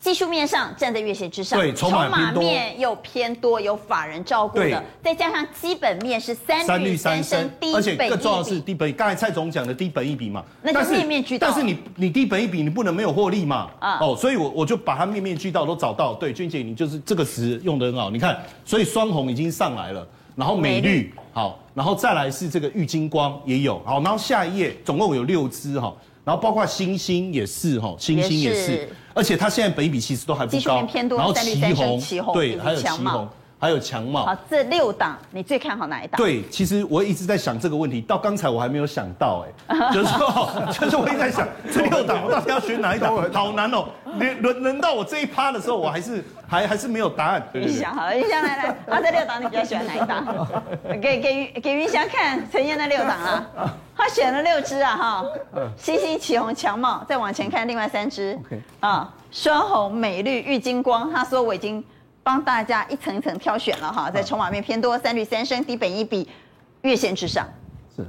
[0.00, 8.92] 技术面上站在月线之上，对，筹码面又偏多，有法人照顾的，再加上基本面是三率三升，而且更重要的是低本。
[8.92, 11.48] 刚才蔡总讲的低本一比嘛，那就面面俱到。
[11.48, 13.68] 但是你你低本一比，你不能没有获利嘛？
[13.80, 16.14] 啊，哦，所以我我就把它面面俱到都找到。
[16.14, 18.08] 对，君姐，你就是这个词用得很好。
[18.08, 20.06] 你看，所以双红已经上来了，
[20.36, 25.92] 然后美绿好，然后再来是这个玉金光也有好，然后下一页总共有六支哈，
[26.28, 28.86] 然后包括星星也是哈，星星也是。
[29.14, 30.86] 而且它现在本益比其实都还不高，
[31.16, 33.26] 然后旗红，对，还有奇鋐，
[33.58, 34.24] 还有强茂。
[34.26, 36.16] 好，这六档你最看好哪一档？
[36.16, 43.86] 对，其实我一直在想这个问题，到刚才我还没有想到，哎， 就是说， 就是我一直在想这六档我到底要选哪一档， 好难哦。
[44.18, 47.46] 轮轮轮到我这一趴的时候，我还是还还是没有答案。
[47.52, 50.24] 云翔，好了，云翔来来，啊，这六档你比较喜欢哪一档？
[51.00, 53.74] 给给给云翔看陈燕那六档啊。
[53.96, 55.24] 他选了六只啊，哈，
[55.76, 58.38] 星星、起红、强茂，再往前看另外三只，
[58.78, 61.12] 啊，双红、美绿、玉金光。
[61.12, 61.84] 他说我已经
[62.28, 66.28] 帮大家一层一层挑选了哈，在筹码面偏多，三率三升，低本一比，
[66.82, 67.48] 月线之上。
[67.96, 68.06] 是，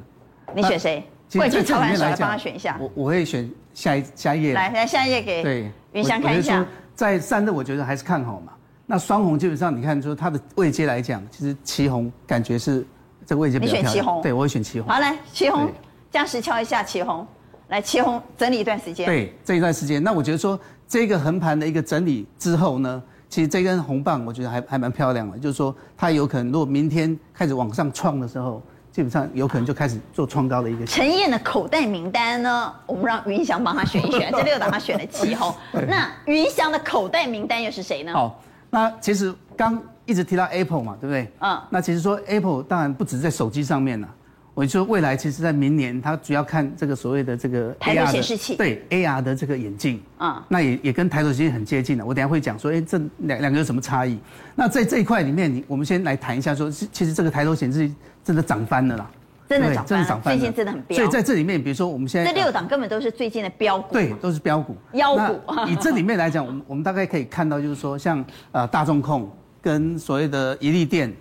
[0.53, 1.01] 你选谁？
[1.35, 2.77] 会计操盘手来帮他选一下。
[2.81, 4.53] 我我会选下一下一页。
[4.53, 6.65] 来来下一页给对云翔看一下。
[6.93, 8.51] 在散热，我觉得还是看好嘛。
[8.85, 12.85] 那双红基本上你看，说它的位阶来讲，其实旗红感觉是。
[13.25, 14.91] 这个位置比较你选旗红，对我会选旗红。
[14.91, 15.71] 好，来旗红，
[16.09, 17.25] 加时敲一下旗红，
[17.67, 19.05] 来旗红整理一段时间。
[19.05, 28.61] 对，这一段时间，那我觉得说这个横盘的一个整理之后呢，其实这根红棒我觉得还还蛮漂亮的，就是说它有可能如果明天开始往上创的时候，
[28.91, 30.85] 基本上有可能就开始做创高的一个。
[30.85, 35.53] 陈燕的口袋名单呢，我们让云翔帮他选一选， 这六档他选了奇鋐。
[35.87, 38.11] 那云翔的口袋名单又是谁呢？
[38.11, 39.81] 好，那其实刚。
[40.05, 41.31] 一直提到 Apple 嘛，对不对？
[41.39, 44.07] 嗯，那其实说 Apple 当然不止在手机上面了。
[44.59, 52.05] 我就说未来其实在明年，它主要看这个所谓的这个 AR 显示器，对 AR 的这个眼镜，啊，那也也跟抬头显示器很接近的。
[52.05, 54.19] 我等下会讲说，哎，这两两个有什么差异？
[54.55, 59.09] 那在这一块里面，你我们先来谈一下说，其实这个抬头显示器真的涨翻了啦，
[59.47, 60.97] 真的涨，真的涨翻了，最近真的很飙。
[60.97, 65.39] 所以在这里面，比如说我们现在这六档根本都是最近的标股，对，都是标股、 妖股。
[65.69, 69.31] 以这里面来讲，我们我们大概可以看到，就是说像呃大众控。
[69.61, 71.13] 跟所谓的一利电，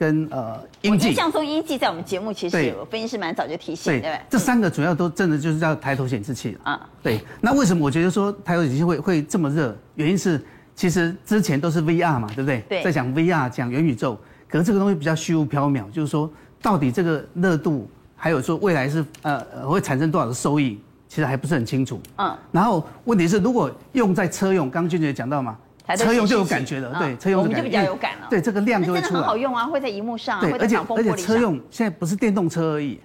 [0.00, 4.20] 跟呃英记，印象中英记在我们节目其实有分析师蛮早就提醒，对，对对？
[4.30, 6.88] 这三个主要都真的就是叫抬头显示器啊。
[7.02, 9.76] 对，那为什么我觉得说抬头显示器会会这么热？
[9.96, 10.42] 原因是
[10.74, 12.64] 其实之前都是 VR 嘛，对不对？
[12.66, 12.82] 对。
[12.82, 16.30] 在讲 VR 讲元宇宙，可是这个东西比较虚无缥缈，就是说
[16.62, 17.86] 到底这个热度，
[18.16, 22.00] 还有说未来是呃会产生多少的收益，其实还不是很清楚。
[22.16, 22.34] 嗯。
[22.50, 25.58] 然后问题是，如果用在车用，刚刚俊杰讲到嘛，
[25.96, 28.26] 车用就有感觉了，对，车用我们就比较有感了。
[28.30, 29.10] 对，这个量就会出来。
[29.10, 32.98] 真的很好用啊，会在荧幕上，对，而且而且车用现在不是电动车而已。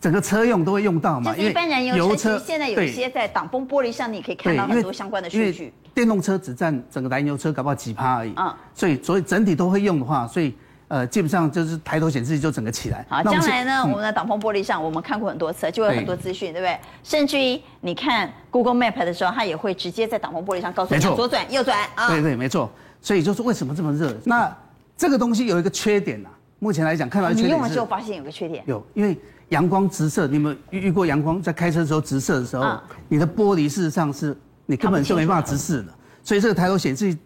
[0.00, 1.34] 整个车用都会用到嘛？
[1.34, 5.72] 就是一般燃油车，现在有一些在挡风玻璃上，你可以看到很多相关的数据。
[5.94, 8.34] 电动车只占整个燃油车搞不好几趴而已。
[8.36, 8.54] 嗯。
[8.74, 10.54] 所以所以整体都会用的话，所以
[10.88, 13.04] 呃基本上就是抬头显示器就整个起来。
[13.08, 16.78] 好，将来呢，我们的挡风玻璃上，我们看过很多次，就会有很多资讯，对不对？
[17.02, 22.08] 甚至于你看 Google Map 的时候，它也会直接在挡风玻璃上告诉你左转右转啊。
[22.08, 22.70] 对对，没错。
[23.00, 24.14] 所以就是为什么这么热？
[24.24, 24.56] 那
[24.96, 26.28] 这个东西有一个缺点呐。
[26.58, 27.46] 目前来讲，看到缺点。
[27.46, 28.62] 你用了之后发现有个缺点。
[28.66, 29.16] 有，因为。
[29.50, 35.92] 阳光直射，你们遇遇过阳光在开车的时候直射的时候，嗯、你的玻璃事实上是你根本就没办法直视的。
[36.24, 37.18] 所以这个抬头显示器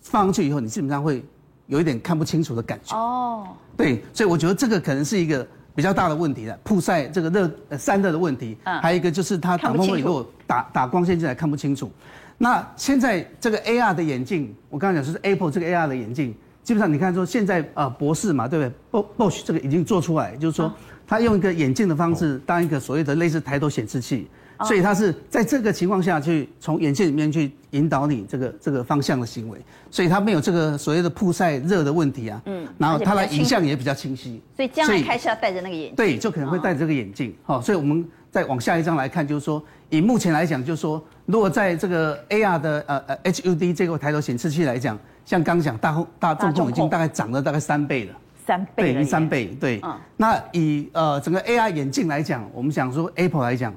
[0.00, 1.22] 放上去以后，你基本上会
[1.66, 2.96] 有一点看不清楚的感觉。
[2.96, 3.46] 哦，
[3.76, 8.56] 对，所以我觉得这个可能是一个比较大的问题了，曝晒这个热呃散热的问题。
[8.64, 11.90] 嗯，还有一个就是它挡风玻璃如果打打光线进来看不清楚。
[12.38, 20.66] 那现在这个 AR 的眼镜，我刚才讲是 Apple 这个 AR 的眼镜，基本上你看说现在呃博士嘛，对不对？Bosch 这个已经做出来，就是说。
[20.66, 20.72] 嗯
[21.06, 24.26] 他用一个眼镜的方式当一个所谓的类似抬头显示器，
[24.62, 29.58] 所以他是在这个情况下去从眼镜里面去引导你这个这个方向的行为，
[29.90, 32.40] 所以他没有这个所谓的曝晒热的问题啊。
[32.46, 34.40] 嗯，然后它的影像也比较清晰。
[34.54, 35.96] 所以将来开车要戴着那个眼镜。
[35.96, 37.34] 对，就可能会戴着这个眼镜。
[37.42, 48.14] 好，所以我们再往下一张来看，就是说以目前来讲，就是说如果在这个 AR 的呃呃 HUD 这个抬头显示器来讲，像刚讲大大众控已经大概涨了大概三倍了。
[48.46, 49.80] 三倍，对，三倍，对。
[49.82, 53.74] 嗯，那以呃整个 AR 眼镜来讲，我们想说 Apple 来讲，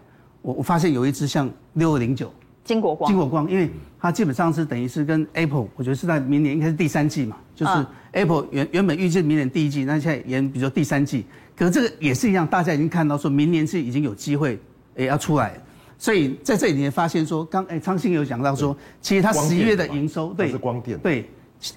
[0.48, 2.32] 我我发现有一只像六二零九，
[2.64, 14.58] 金国光，金国光，因为它基本上是等于是跟 Apple，我觉得是在明年应该是第三季嘛，就是 Apple 原原本预计明年第一季，那现在延比如说第三季，可是这个也是一样，大家已经看到说明年是已经有机会
[14.96, 15.60] 也要出来，
[15.98, 21.30] 所以在这里你也发现说，刚哎昌兴有讲到说，其实它十一月的营收，对，是光电，对。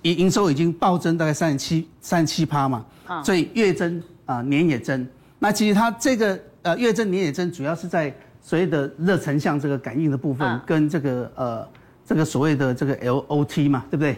[0.02, 2.84] 营营收已经暴增大概三十七三十七趴嘛，
[3.24, 5.04] 所以月增啊年也增。
[5.38, 11.68] 那其实它这个呃月增年也增，主要是在所谓的热成像这个感应的部分，跟这个呃
[12.04, 14.16] 这个所谓的这个 LOT 嘛，对不对？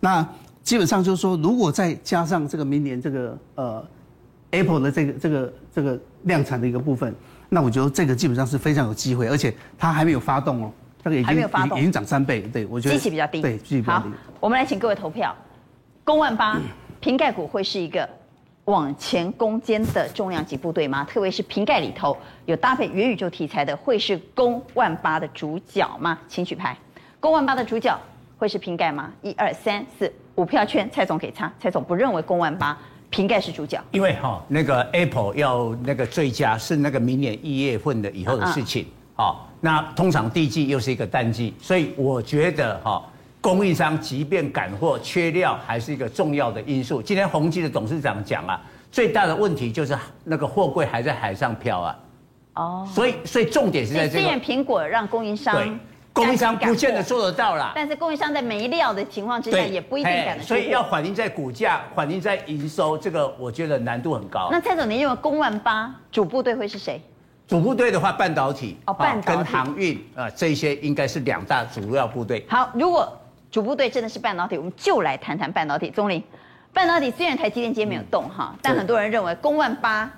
[0.00, 0.26] 那
[0.62, 3.84] 基本上就是说，如果再加上这个明年这个呃
[4.50, 7.14] Apple 的这个这个这个量产的一个部分，
[7.48, 10.72] 那我觉得这个基本上是非常有机会，而且它还没有发动哦。
[11.04, 11.48] 这个已经
[11.78, 12.94] 已经涨三倍，对我觉得。
[12.94, 13.42] 机器比较低。
[13.42, 14.08] 对，机器比较低。
[14.08, 15.34] 好，我们来请各位投票，
[16.04, 16.60] 公万八
[17.00, 18.08] 瓶盖股会是一个
[18.66, 21.04] 往前攻坚的重量级部队吗？
[21.04, 26.16] 特别是瓶盖里头有搭配元宇宙题材的，会是攻万八的主角吗？
[26.28, 26.76] 请举牌，
[27.18, 27.98] 攻万八的主角
[28.38, 29.12] 会是瓶盖吗？
[29.22, 32.78] 一二三四五票圈，蔡总给差，蔡总不认为攻万八
[33.10, 39.48] 瓶盖是主角，因为哈那个 Apple 要那个最佳是那个明年一月份的以后的事情，好。
[39.64, 43.00] 那通常第一季又是一个淡季，所以我觉得哈，
[43.42, 47.02] 供应商即便赶货缺料，还是一个重要的因素。
[47.02, 48.58] 今天宏基的董事长讲啊，
[48.92, 51.98] 最大的问题就是那个货柜还在海上漂啊。
[52.54, 52.88] 哦。
[52.94, 54.20] 所以，所以重点是在这个。
[54.20, 55.72] 虽然苹果让供应商，对，
[56.12, 57.72] 供应商不见得做得到啦。
[57.74, 60.46] 但是供应商在没料的情况之下，也不一定赶得出。
[60.46, 64.50] 所以要反映在股价，反映在营收，这个我觉得难度很高。
[64.52, 67.02] 那蔡总，您认为公万八主部队会是谁？
[67.48, 72.46] 主部队的话，半导体哦，半导体跟航运啊，这些应该是两大主要部队。
[72.48, 73.12] 好，如果
[73.52, 75.90] 主部队真的是半导体，我们就来谈谈半导体。
[75.90, 76.20] 钟林，
[76.72, 80.10] 半导体虽然台积电今天没有动哈，嗯、但很多人认为公万八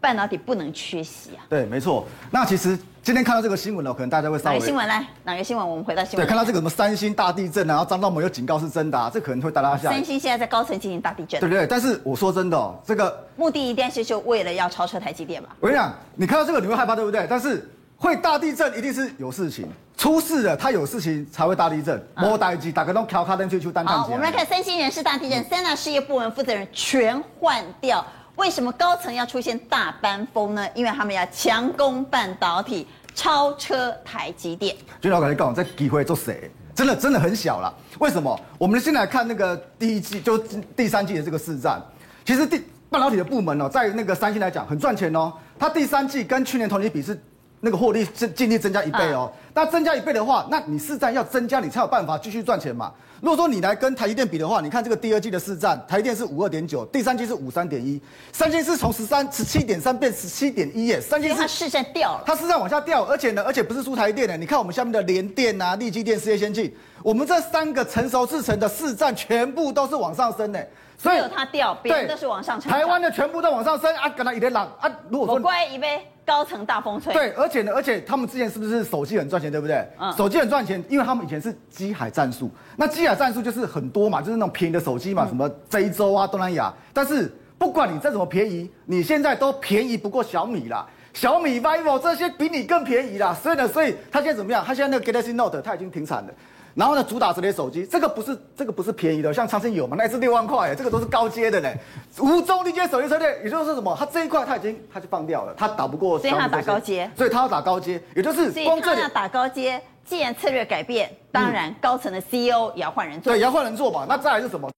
[0.00, 1.46] 半导体不能缺席啊。
[1.48, 2.06] 对，没错。
[2.30, 2.78] 那其实。
[3.02, 4.56] 今天看到这个新闻呢，可能大家会稍微。
[4.56, 5.02] 哪个新闻来？
[5.24, 5.66] 哪个新闻？
[5.66, 6.26] 我们回到新闻。
[6.26, 9.90] 对，看到这个什么三星大地震，然后张忠谋又警告是真的，啊，这可能会带大家下。
[9.90, 11.40] 三星现在在高层进行大地震。
[11.40, 15.48] 对不对，但是我说真的，哦，这个目的一定是就为了要超车台积电吧？
[15.60, 17.26] 我跟你讲，你看到这个你会害怕，对不对？
[17.28, 17.66] 但是
[18.00, 22.02] 会大地震一定是有事情出事了，他有事情才会大地震。
[22.16, 23.86] 莫待机，打个洞，调卡灯，追出单。
[23.86, 28.02] 好，我们来看三星人事大地震，三大事业部门负责人全换掉。
[28.36, 30.66] 为什么高层要出现大班风呢？
[30.74, 32.88] 因为他们要强攻半导体。
[33.12, 36.48] 超车台积电，军老赶紧告诉我，这机会做谁？
[36.72, 37.74] 真的真的很小了。
[37.98, 38.40] 为什么？
[38.56, 40.38] 我们先来看那个第一季，就
[40.76, 41.82] 第三季的这个市占。
[42.24, 45.32] 其实第半导体的部门哦，在那个三星来讲很赚钱哦。
[45.58, 47.20] 它第三季跟去年同期比是
[47.60, 49.30] 那个获利是净利增加一倍哦。
[49.54, 52.92] 那增加一倍的话，那你市占要增加，你才有办法继续赚钱嘛。
[53.20, 58.00] 如果说你来跟台积电比的话，你看这个第二季的市占，台积电是五二点九，第三季是五三点一，
[58.32, 70.66] 三星是从十三十七点三变十七点一耶，三星是它市占掉了，它市占往下掉，而且呢，而且不是输台积电的，你看我们下面的联电啊、力积电、世界先进，我们这三个成熟制成的市占全部都是往上升的。
[70.96, 72.78] 所以有它掉，别人都是往上成长。
[72.78, 74.90] 台湾的全部都往上升啊，跟他一点浪啊。
[75.08, 77.12] 如果说我乖一杯高层大风吹。
[77.12, 79.84] 对，而且呢，而且他们之前是不是手机很赚钱，对不对？
[79.98, 80.12] 嗯。
[80.12, 82.48] 手机很赚钱，因为他们以前是机海战术。
[82.76, 86.72] 那机海战术就是很多嘛，就是那种便宜的手机嘛，嗯、什么非洲啊、东南亚。
[86.92, 90.86] 但是不管你再怎么便宜，你现在都便宜不过小米啦。
[91.12, 93.34] 小米、vivo 这些比你更便宜啦。
[93.34, 94.64] 所以呢，所以他现在怎么样？
[94.64, 96.32] 他现在那个 Galaxy Note 他已经停产了。
[96.74, 101.76] 然后呢，主打折叠手机，这个不是这个不是便宜的，像长城有嘛，那是六万块，这个都是高阶的嘞。
[102.18, 106.18] 无中低阶手机车队，也就是什么，它这一块它已经它就放掉了，它打不过。
[106.18, 107.10] 所以它打高阶。
[107.16, 109.80] 所以它要打高阶，也就是光这里要打高阶。
[110.04, 113.32] 既然策略改变，当然高层的 CEO 也要换人做。
[113.32, 114.06] 对，也要换人做嘛。
[114.08, 114.68] 那再来是什么？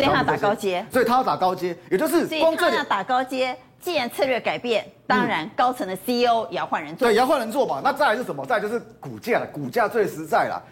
[0.00, 3.56] 所以他要打高阶，所以他要打高阶，也就是光这里要打高阶。
[3.80, 7.08] 既然策略改变，当然高层的 CEO 也要换人做。
[7.08, 7.80] 对，也要换人做嘛。
[7.82, 8.44] 那再来是什么？
[8.44, 10.62] 再来就是股价了，股价最实在了。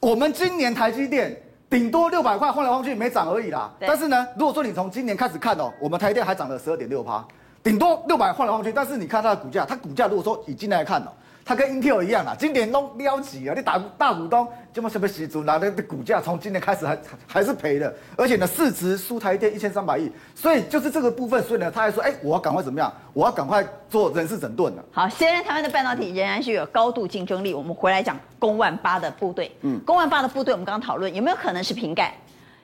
[0.00, 1.34] 我们今年台积电
[1.70, 3.72] 顶多六百块，换来换去没涨而已啦。
[3.80, 7.24] 但是呢，如果说你从今年开始看哦，我们台积电还涨了十二点六趴，
[7.62, 8.70] 顶多六百换来换去。
[8.70, 11.08] 但是你看它的股价，它股价如果说以今年来看哦。
[11.48, 13.54] 它跟 Intel 一样啊，今年都撩起啊！
[13.56, 22.92] 你大大股东这么什么时阵拿的股价从今年开始还还是赔的，而且呢市值输台电一千三百亿，所以就是这个部分，所以呢他还说，哎、欸，我要赶快怎么样？
[23.12, 24.84] 我要赶快做人事整顿了。
[24.90, 32.12] 好，现在台湾的半导体仍然是有高度竞争力，我们回来讲公万八的部队，嗯，公万八的部队，我们刚刚讨论有没有可能是瓶盖，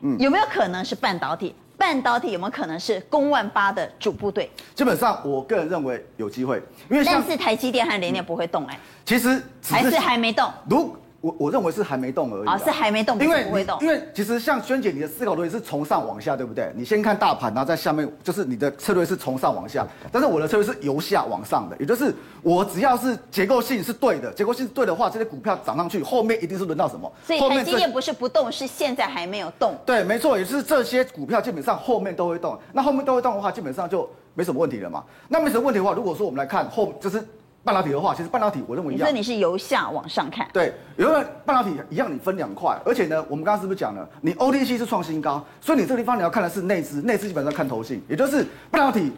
[0.01, 1.55] 嗯，有没有可能是半导体？
[1.77, 4.51] 半导体有没有可能是攻万八的主部队？
[4.75, 10.49] 基本上，我个人认为有机会，因为但是台积电和联电不会动哎、欸，其实还是还没动。
[10.68, 12.49] 如我我认为是还没动而已。
[12.49, 13.79] 啊，是还没动，因为不会动。
[13.81, 16.70] 因为其实像萱姐，你的思考逻辑是从上往下，对不对？
[16.77, 19.87] 你先看大盘，然后在下面，就是你的策略是从上往下。
[20.11, 27.11] 但是我的策略是由下往上的，也就是我只要是结构性是对的，结构性是对的话，这些股票涨上去，后面一定是轮到什么？
[27.25, 29.77] 所以台积电不是不动，是现在还没有动。
[29.87, 32.59] 对，没错，也就是这些股票基本上后面都会动。
[32.73, 35.05] 那后面都会动的话，基本上就没什么问题了嘛。
[35.29, 37.25] 那没什么问题的话，如果说我们来看后，就是。
[37.65, 39.07] 半导体的话，其实半导体我认为一样。
[39.07, 40.49] 所以你是由下往上看。
[40.53, 41.13] 对，因为
[41.45, 49.13] 半导体一样，你分两块，而且呢，我们刚刚是不是讲了，你 OTC 是创新高，所以你这个地方你要看的是内资，内资基本上看投信，也就是半导体，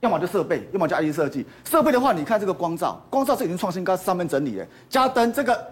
[0.00, 1.44] 要么就设备，要么就 IC 设计。
[1.64, 5.66] 设备的话，你看这个光照，光照是已经创新高，上面整理了，加灯这个。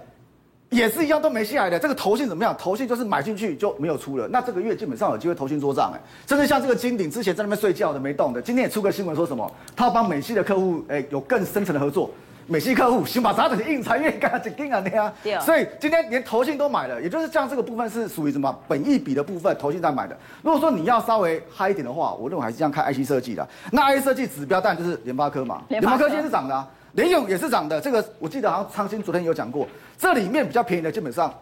[0.70, 2.54] 也是一样都没下来的，这个投信怎么样？
[2.56, 12.08] 投信就是买进去就没有出了，那这个月基本上有机会投信做账哎，甚至像这个金鼎之前在那边睡觉的没动的，今天也出个新闻说什么，他要帮美系的客户哎有更深层的合作，
[12.46, 20.16] 美系客户先把啥子印财越干就更啊那样，所以今天连投信都买了，也就是像这个部分是属于什么本益比的部分，投信在买的。
[20.40, 26.68] 如果说你要稍微嗨一点的话，我认为还是这样看 IC 设计的，那 IC 设计指标当然就是联发科嘛，联发科今天是涨的啊。
[26.92, 29.66] 联咏也是涨的，这个我记得好像昌兴昨天有讲过，
[29.96, 31.32] 这里面比较便宜的基本上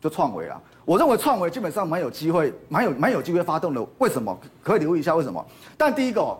[0.00, 0.60] 就创维了。
[0.84, 3.86] 我认为创维基本上蛮有机会，蛮有蛮有机会发动的。
[3.98, 4.38] 为什么？
[4.62, 5.44] 可以留意一下为什么？
[5.76, 6.36] 但第一个，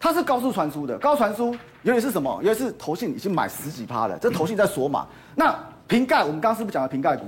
[0.00, 2.40] 它是高速传输的，高传输尤其是什么？
[2.42, 5.06] 尤其是投信已经买十几趴了，这投信在锁码。
[5.34, 5.54] 那
[5.86, 7.26] 瓶盖，我们刚刚是不是讲了瓶盖股？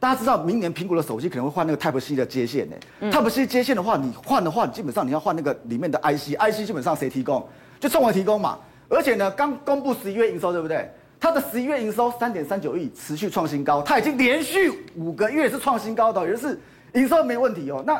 [0.00, 7.46] 大家知道明年苹果的手机可能会换那个 Type C 的接线呢、嗯、？Type C 接线的话，你换的话，你基本上你要换那个里面的 IC，IC 基本上谁提供？
[7.80, 8.58] 就创维提供嘛。
[8.94, 10.90] 而且呢，刚公布十一月营收，对不对？
[11.20, 16.60] 它的十一月营收三点三九亿，持续创新高，它已经连续五个月是创新高的，也是
[16.92, 17.82] 营收没问题哦。
[17.86, 17.98] 那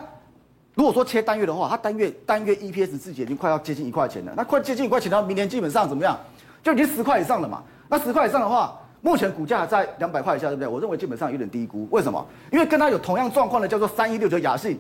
[0.74, 6.18] 如果说切单月的话，它单月单月 EPS 自己已经快要接近一块钱了，那快接近一块钱，到明年基本上怎么样？
[6.62, 7.62] 就已经十块以上了嘛。
[7.88, 10.68] 那十块以上的话，目前股价在两百块以下，对不对？
[10.68, 11.88] 我认为基本上有点低估。
[11.90, 12.26] 为什么？
[12.52, 14.78] 因为跟它有同样状况的叫做三一六九雅信。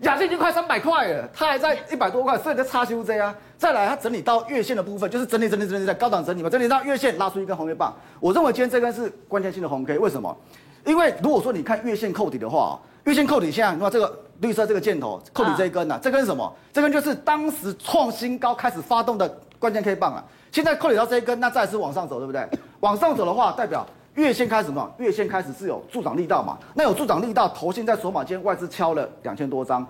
[0.00, 3.34] 雅信已经快三百块了，它还在一百多块，所以在差修这啊。
[3.56, 7.92] 再来，它整理到月线的部分，就是整理整理整理在高档整理嘛，整理到月线拉出一根红 K 棒。
[8.20, 10.36] 我认为今天这根是关键性的红 K，为什么？
[10.84, 16.54] 因为如果说你看月线扣底的话，月线扣底现在你看这个绿色这个箭头扣底这一根呐、啊，这根是什么？
[16.72, 19.28] 这根就是当时创新高开始发动的
[19.58, 20.24] 关键 K 棒啊。
[20.52, 22.48] 现在扣底到这一根，那再次往上走，对不对？
[22.78, 23.84] 往上走的话，代表
[24.18, 24.90] 月线开始什么？
[24.98, 26.58] 月线开始是有助涨力道嘛？
[26.74, 29.86] 那有助涨力道，头先在锁码间外资敲了两千多张。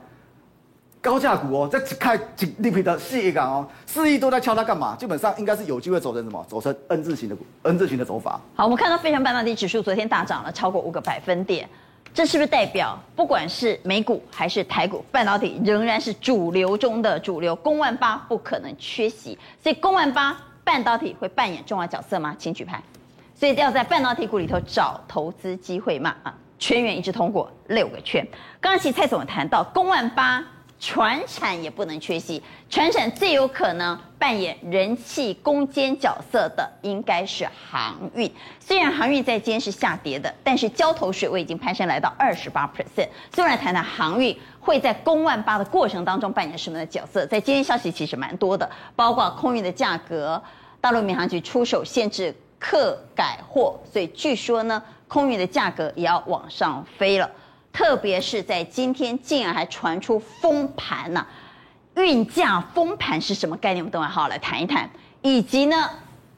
[1.01, 4.95] 高价股哦，在开几立皮的四亿港哦，四亿都在敲它干嘛？
[4.97, 6.45] 基本上应该是有机会走成什么？
[6.47, 8.39] 走成 N 字形的股 N 字形的走法。
[8.55, 11.67] 好，我们看到非常半导体指数昨天大涨了超过五个百分点，
[12.13, 17.57] 这是不是代表不管是美股还是台股，半导体仍然是主流中的主流？
[17.57, 22.37] 公万八不可能缺席，所以公万八半导体会扮演重要角色吗？
[22.39, 22.83] 请举牌。
[23.39, 26.15] 所以要在半导体股里头找投资机会嘛？
[26.23, 28.27] 啊，全员一致通过六个圈。
[28.61, 30.45] 刚刚其实蔡总谈到公万八。
[30.81, 38.33] 传产也不能缺席，传产最有可能扮演人气攻坚角色的应该是航运。
[38.61, 43.09] 虽然航运在今天是下跌的，但是交投水位已经攀升来到二十八 percent。
[43.35, 47.27] 所以来谈谈航运会在公万八的过程当中扮演什么的角色。
[47.27, 50.41] 在今天消息其实蛮多的，包括空运的价格，
[50.81, 57.31] 大陆民航局出手限制客改货，所以据说呢，空运的价格也要往上飞了。
[57.73, 61.25] 特别是在今天，竟然还传出封盘呢、
[61.95, 63.85] 运价封盘是什么概念？
[63.85, 64.89] 我们等会好好来谈一谈。
[65.23, 65.89] 以及呢，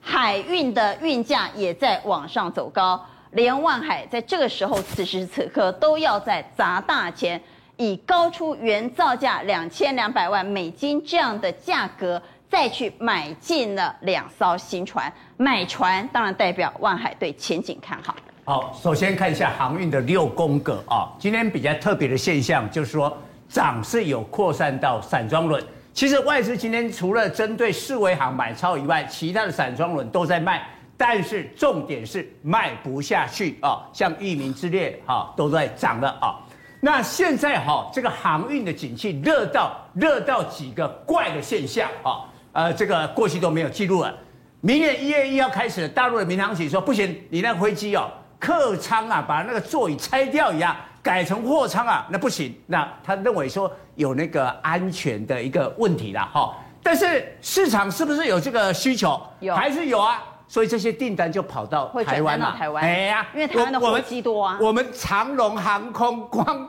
[0.01, 7.41] 海运的运价也在往上走高，连万海在这个时候，此时此刻都要在砸大钱，
[7.77, 15.11] 以高出原造价两千两百万美金这样的价格，再去买进了两艘新船。
[15.36, 18.14] 买船当然代表万海对前景看好。
[18.44, 23.16] 好，首先看一下航运的六宫格啊，今天比较特别的现象就是说，
[23.48, 25.62] 涨是有扩散到散装轮。
[25.92, 36.34] 其实外资今天除了针对四维航买超以外，其他的散装轮都在卖，但是重点是卖不下去啊，像裕民之列哈都在涨了啊。
[36.80, 44.14] 那现在哈这个航运的景气热到热到几个怪的现象啊，呃，这个过去都没有记录了。
[44.61, 48.11] 明年一月一号开始，大陆的民航局说不行，你那个飞机哦。
[48.38, 52.55] 客舱啊，把那个座椅拆掉一样，改成货舱啊，那不行。
[52.66, 56.57] 那他认为说有那个安全的一个问题了哈。
[56.82, 59.20] 但是市场是不是有这个需求？
[59.40, 60.22] 有，还是有啊。
[60.48, 62.57] 所以这些订单就跑到台湾了。
[62.59, 64.59] 台湾，哎呀，因为台湾的货机多啊。
[64.61, 66.68] 我们长龙航空光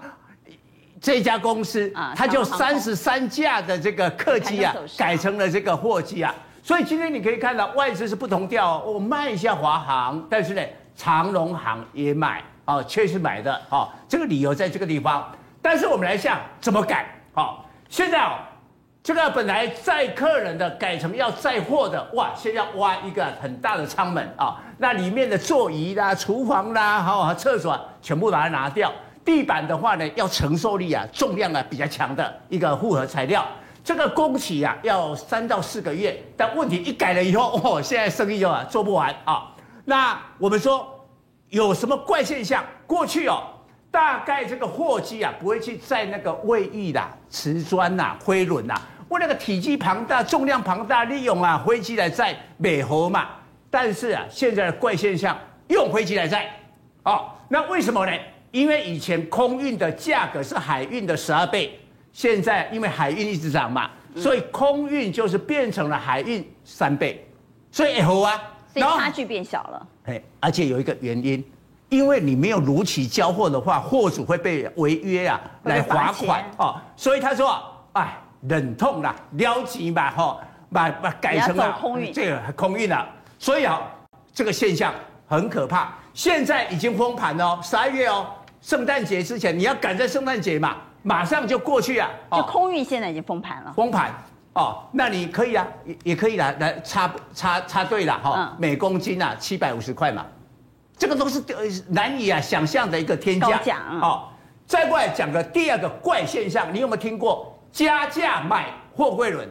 [1.01, 6.33] 这家公司，它就三十三架的这个客机啊，改成了这个货机啊。
[6.63, 10.61] 所以今天你可以看到外资是不同调，我卖一下华航，但是呢。
[10.93, 15.25] 长荣航也买啊，确实买的啊，这个理由在这个地方。
[15.61, 17.55] 但是我们来想怎么改啊？
[17.89, 18.33] 现在哦，
[19.01, 28.91] 这个本来载客人的改成要载货的，哇，现在要挖一个很大的舱门啊，那里面的座椅啦、厨房啦、哈、厕所全部把它拿掉。
[29.23, 33.45] 地板的话呢，要承受力啊、重量啊比较强的一个复合材料。
[33.83, 39.51] 这个工期啊要三到四个月，但问题一改了以后，哦，现在生意又啊做不完啊。
[39.85, 41.03] 那我们说
[41.49, 42.63] 有什么怪现象？
[42.85, 43.43] 过去哦，
[43.89, 53.29] 大概这个货机啊不会去载那个卫浴啦、瓷砖呐、灰轮呐，为那个体积庞大、重量庞大，利用啊飞机来载美猴嘛。
[53.69, 55.35] 但是啊，现在的怪现象
[55.69, 56.51] 用飞机来载，
[57.03, 58.11] 哦，那为什么呢？
[58.51, 61.79] 因为以前空运的价格是海运的十二倍，
[62.11, 67.25] 现在因为海运一直涨嘛，所以空运就是变成了海运三倍，
[67.71, 68.41] 所以好啊。
[68.73, 71.43] 所以差距变小了，哎，而且有一个原因，
[71.89, 76.79] 因为你没有如期交货的话，货主会被违约啊，来罚款哦。
[76.95, 80.39] 所以他说，哎，忍痛啦，撩急吧，哈，
[80.71, 83.05] 把把改成了空运，这个空运了。
[83.37, 83.81] 所以啊，
[84.33, 84.93] 这个现象
[85.27, 85.93] 很可怕。
[86.13, 88.25] 现在已经封盘了，十二月哦，
[88.61, 92.09] 圣诞节之前你要赶在圣诞节嘛，马上就过去啊。
[92.31, 94.13] 就空运现在已经封盘了，封盘。
[94.53, 100.25] 哦，那你可以啊，也也可以来来插插插队了哈，嗯、每公斤啊七百五十块嘛，
[100.97, 101.41] 这个都是
[101.87, 103.81] 难以啊想象的一个天价。
[104.01, 104.27] 哦，
[104.65, 109.49] 再过来讲个第二个怪现象，你有没有听过加价买货柜轮？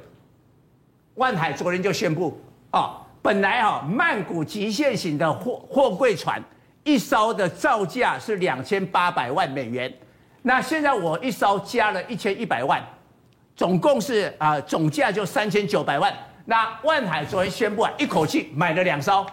[1.15, 2.39] 万海昨天就宣布
[2.73, 6.43] 哦，本来哈、哦、曼谷极限型的货货柜船
[6.85, 9.93] 一艘的造价是两千八百万美元，
[10.43, 12.83] 那现在我一艘加了一千一百万。
[13.57, 16.11] 总共是啊，总价就三千九百万。
[16.47, 19.26] 那万海昨天宣布啊，一口气买了两艘。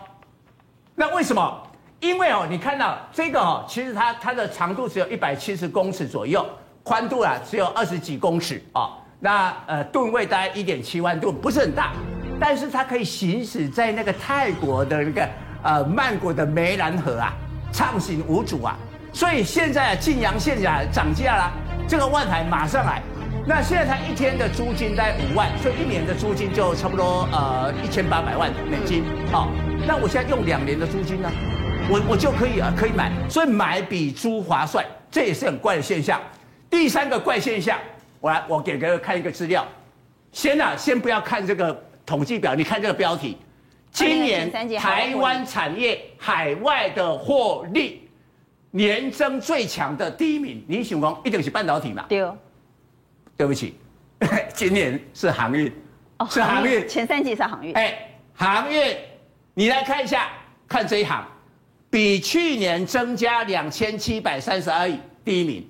[0.96, 1.64] 那为什么？
[2.02, 6.46] 因为哦，你看到这个哦，其实它它的长度只有一百七十公尺左右，
[6.84, 8.98] 宽度啊只有二十几公尺啊。
[9.20, 11.94] 那呃吨位大概一点七万吨，不是很大，
[12.40, 15.28] 但是它可以行驶在那个泰国的那个
[15.68, 17.34] 呃曼谷的湄兰河啊，
[17.74, 18.76] 畅行无阻啊。
[19.12, 21.52] 所以现在啊，晋阳县啊涨价了，
[21.88, 23.04] 这个万海马上来。
[23.46, 29.04] 那现在他一天的租金在五万，所以一年的租金就差不多呃一千八百万美金。
[29.30, 29.50] 好，
[29.86, 31.30] 那我现在用两年的租金呢，
[31.90, 36.22] 我我就可以啊可以买，所以买比租划算，这也是很怪的现象。
[36.70, 37.78] 第三个怪现象，
[38.20, 39.66] 我来我给各位看一个资料，
[40.32, 43.38] 先啊先不要看这个统计表，你看这个标题，
[43.98, 48.08] 今年台湾产业海外的获利
[48.70, 52.06] 年增最强的第一名，你想讲一定是半导体嘛？
[52.08, 52.38] 对哦，
[53.36, 53.74] 对不起，
[54.54, 55.74] 今年是航运，
[56.20, 57.74] 哦是航运，前三季是航运。
[57.74, 58.96] 哎，航运，
[59.56, 60.30] 你来看一下，
[60.68, 61.26] 看这一行，
[61.90, 65.68] 比去年增加两千七百三十二亿，第一名。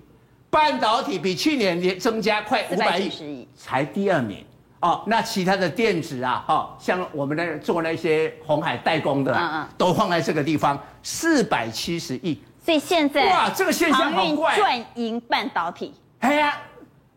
[0.49, 4.43] 半导体比去年也增加快五百亿，才第二名。
[4.79, 12.41] 哦，那其他的电子啊，哦，像我们那做那些红海代工的，嗯嗯，都放在这个地方，四百七十亿。
[12.63, 15.93] 所以现在哇，这个现象好怪，赚赢半导体。
[16.19, 16.57] 哎呀，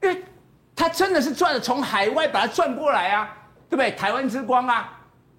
[0.02, 0.24] 因为
[0.74, 3.28] 他真的是赚了，从海外把它赚过来啊，
[3.68, 3.90] 对不对？
[3.92, 4.92] 台湾之光啊，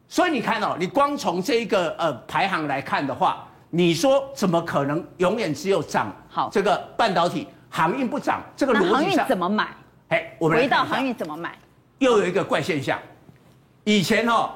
[0.08, 6.14] 所以你看哦，你光从这一个呃排行来看的话，你说怎么可能永远只有涨？
[6.30, 7.48] 好，这个半导体。
[7.74, 9.70] 航运不涨，这个逻辑上，怎么买？
[10.10, 11.58] 哎，我们回到航运怎么买？
[12.02, 13.00] 又有一个怪现象，
[13.84, 14.50] 以前哦，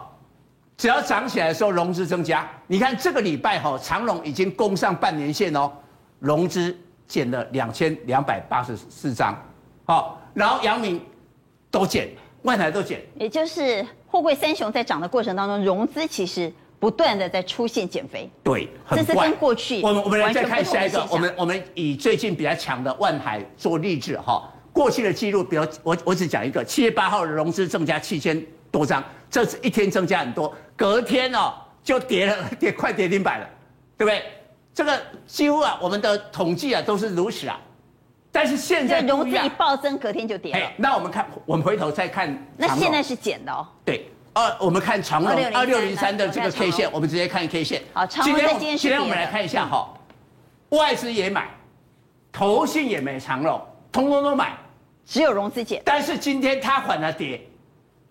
[0.76, 5.72] 只要涨起来的时候融资增加，你看这个礼拜哈，长荣已经攻上半年线哦，
[6.20, 6.76] 融资
[7.08, 9.39] 减了两千两百八十四张，
[9.86, 11.00] 好，然后阳明
[11.70, 12.10] 都减，
[12.41, 16.52] 万海都减，也就是货柜三雄在涨的过程当中，融资其实。
[16.78, 29.01] 不断的在出现减肥，对，这是跟过去我们我们来再看下一个，我们我们以最近比较强的万海做例子哈，过去的记录，比如我我只讲一个，七月八号的融资增加七千多张，
[29.32, 33.49] 这是一天增加很多，隔天哦就跌了 跌快跌停板了，
[33.97, 34.21] 对不对？
[34.73, 37.57] 这个几乎啊我们的统计啊都是如此啊，
[38.34, 40.69] 但是现在融资一暴增，隔天就跌了。
[40.76, 44.11] 那我们看，我们回头再看，那现在是减的哦，对。
[44.34, 47.82] 二，我们看长龙二六零三的这个 K 线，我们直接看 K 线。
[47.93, 49.88] 好，长龙今天今天我们来看一下哈，
[50.71, 51.47] 外资也买，
[52.34, 54.57] 投信也买长龙，通通都买，
[55.06, 55.82] 只有融资减。
[55.86, 57.39] 但是今天它反而跌，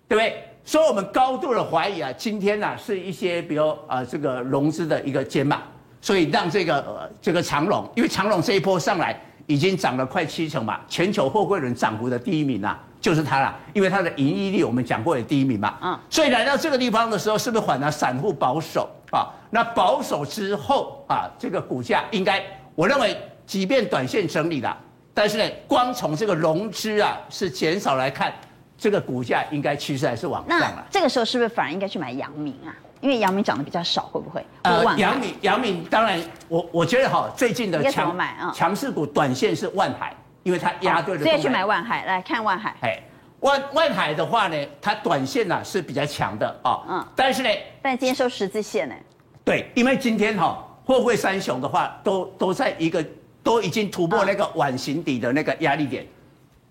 [0.09, 0.45] 对不对？
[0.65, 5.63] 所以我们高度的怀疑啊，今天呢是一些比如呃这个融资的一个减码，
[6.01, 12.81] 所以让这个呃这个长荣，因为长荣这一波上来已经涨了快七成嘛，全球货柜轮涨幅的第一名啊。
[13.01, 19.29] 就是它了，因为它的盈利率我们讲过也第一名嘛，嗯，所以来到这个地方的时候，是不是反而散户保守啊？
[19.51, 22.43] 那保守之后啊，这个股价应该，
[22.75, 23.15] 我认为
[23.45, 24.75] 即便短线整理了，
[25.15, 28.35] 但是呢，光从这个融资啊是减少来看，
[28.77, 30.85] 这个股价应该趋势还是往上了。
[30.91, 32.75] 这个时候是不是反而应该去买阳明啊？
[33.01, 34.45] 因为阳明涨得比较少，会不会？
[34.63, 40.15] 呃，阳明，阳明当然我，我我觉得哈，最近的强买啊，强势股短线是万海。
[40.45, 42.77] 因为它压对了，所以去买万海来看万海。
[42.83, 43.03] 哎，
[43.41, 46.83] 万万海的话呢，它短线呢是比较强的啊。
[46.87, 47.07] 嗯。
[47.17, 47.49] 但是呢，
[47.81, 48.95] 但今天收十字线呢？
[49.43, 53.03] 对，因为今天哈货柜三雄的话，都都在一个
[53.45, 56.05] 都已经突破那个碗形底的那个压力点。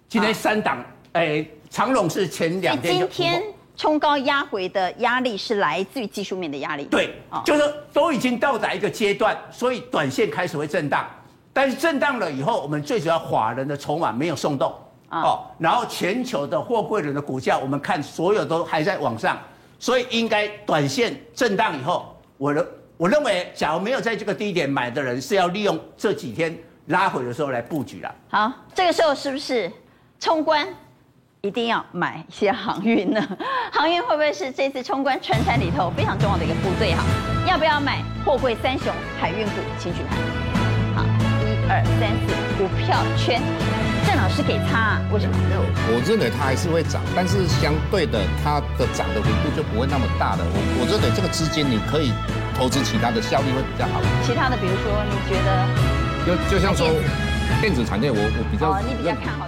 [0.09, 2.97] 今天三档，哎，长荣是前两天。
[2.97, 3.43] 今天
[3.77, 6.85] 冲高压回的压力是来自于技术面的压力。
[6.85, 7.15] 对，
[7.45, 11.07] 就是都已经到达一个阶段，所以短线开始会震荡。
[11.53, 14.73] 但是震荡了以后，我们最主要法人的筹码没有松动，
[15.09, 19.39] 哦，然后全球的货柜轮的股价，我们看所有都还在往上，
[19.77, 22.65] 所以应该短线震荡以后，我认
[23.03, 28.15] 我认为，假如没有在这个低点买的人，是要利用这几天拉回的时候来布局了。
[28.29, 29.69] 好，这个时候是不是
[30.21, 30.65] 冲关
[31.41, 33.21] 一定要买一些航运呢？
[33.73, 36.93] 航运会不会是这次冲关传产里头非常重要的一个部队？
[36.93, 37.03] 哈，
[37.45, 39.55] 要不要买货柜三雄海运股？
[39.77, 40.15] 请举牌。
[40.95, 43.41] 好，一二三四股票圈，
[44.05, 45.35] 郑老师给他、啊，为什么？
[45.49, 50.43] 没有，我认为它还是会涨，但是相对的，它的涨的幅度就不会那么大的。
[50.43, 52.11] 我我认为这个资金你可以
[52.57, 54.01] 投资其他的效率会比较好。
[54.23, 55.67] 其他的，比如说你觉得？
[56.25, 56.87] 就就像说
[57.61, 59.47] 电子产业，我我比较、哦，你比较看好。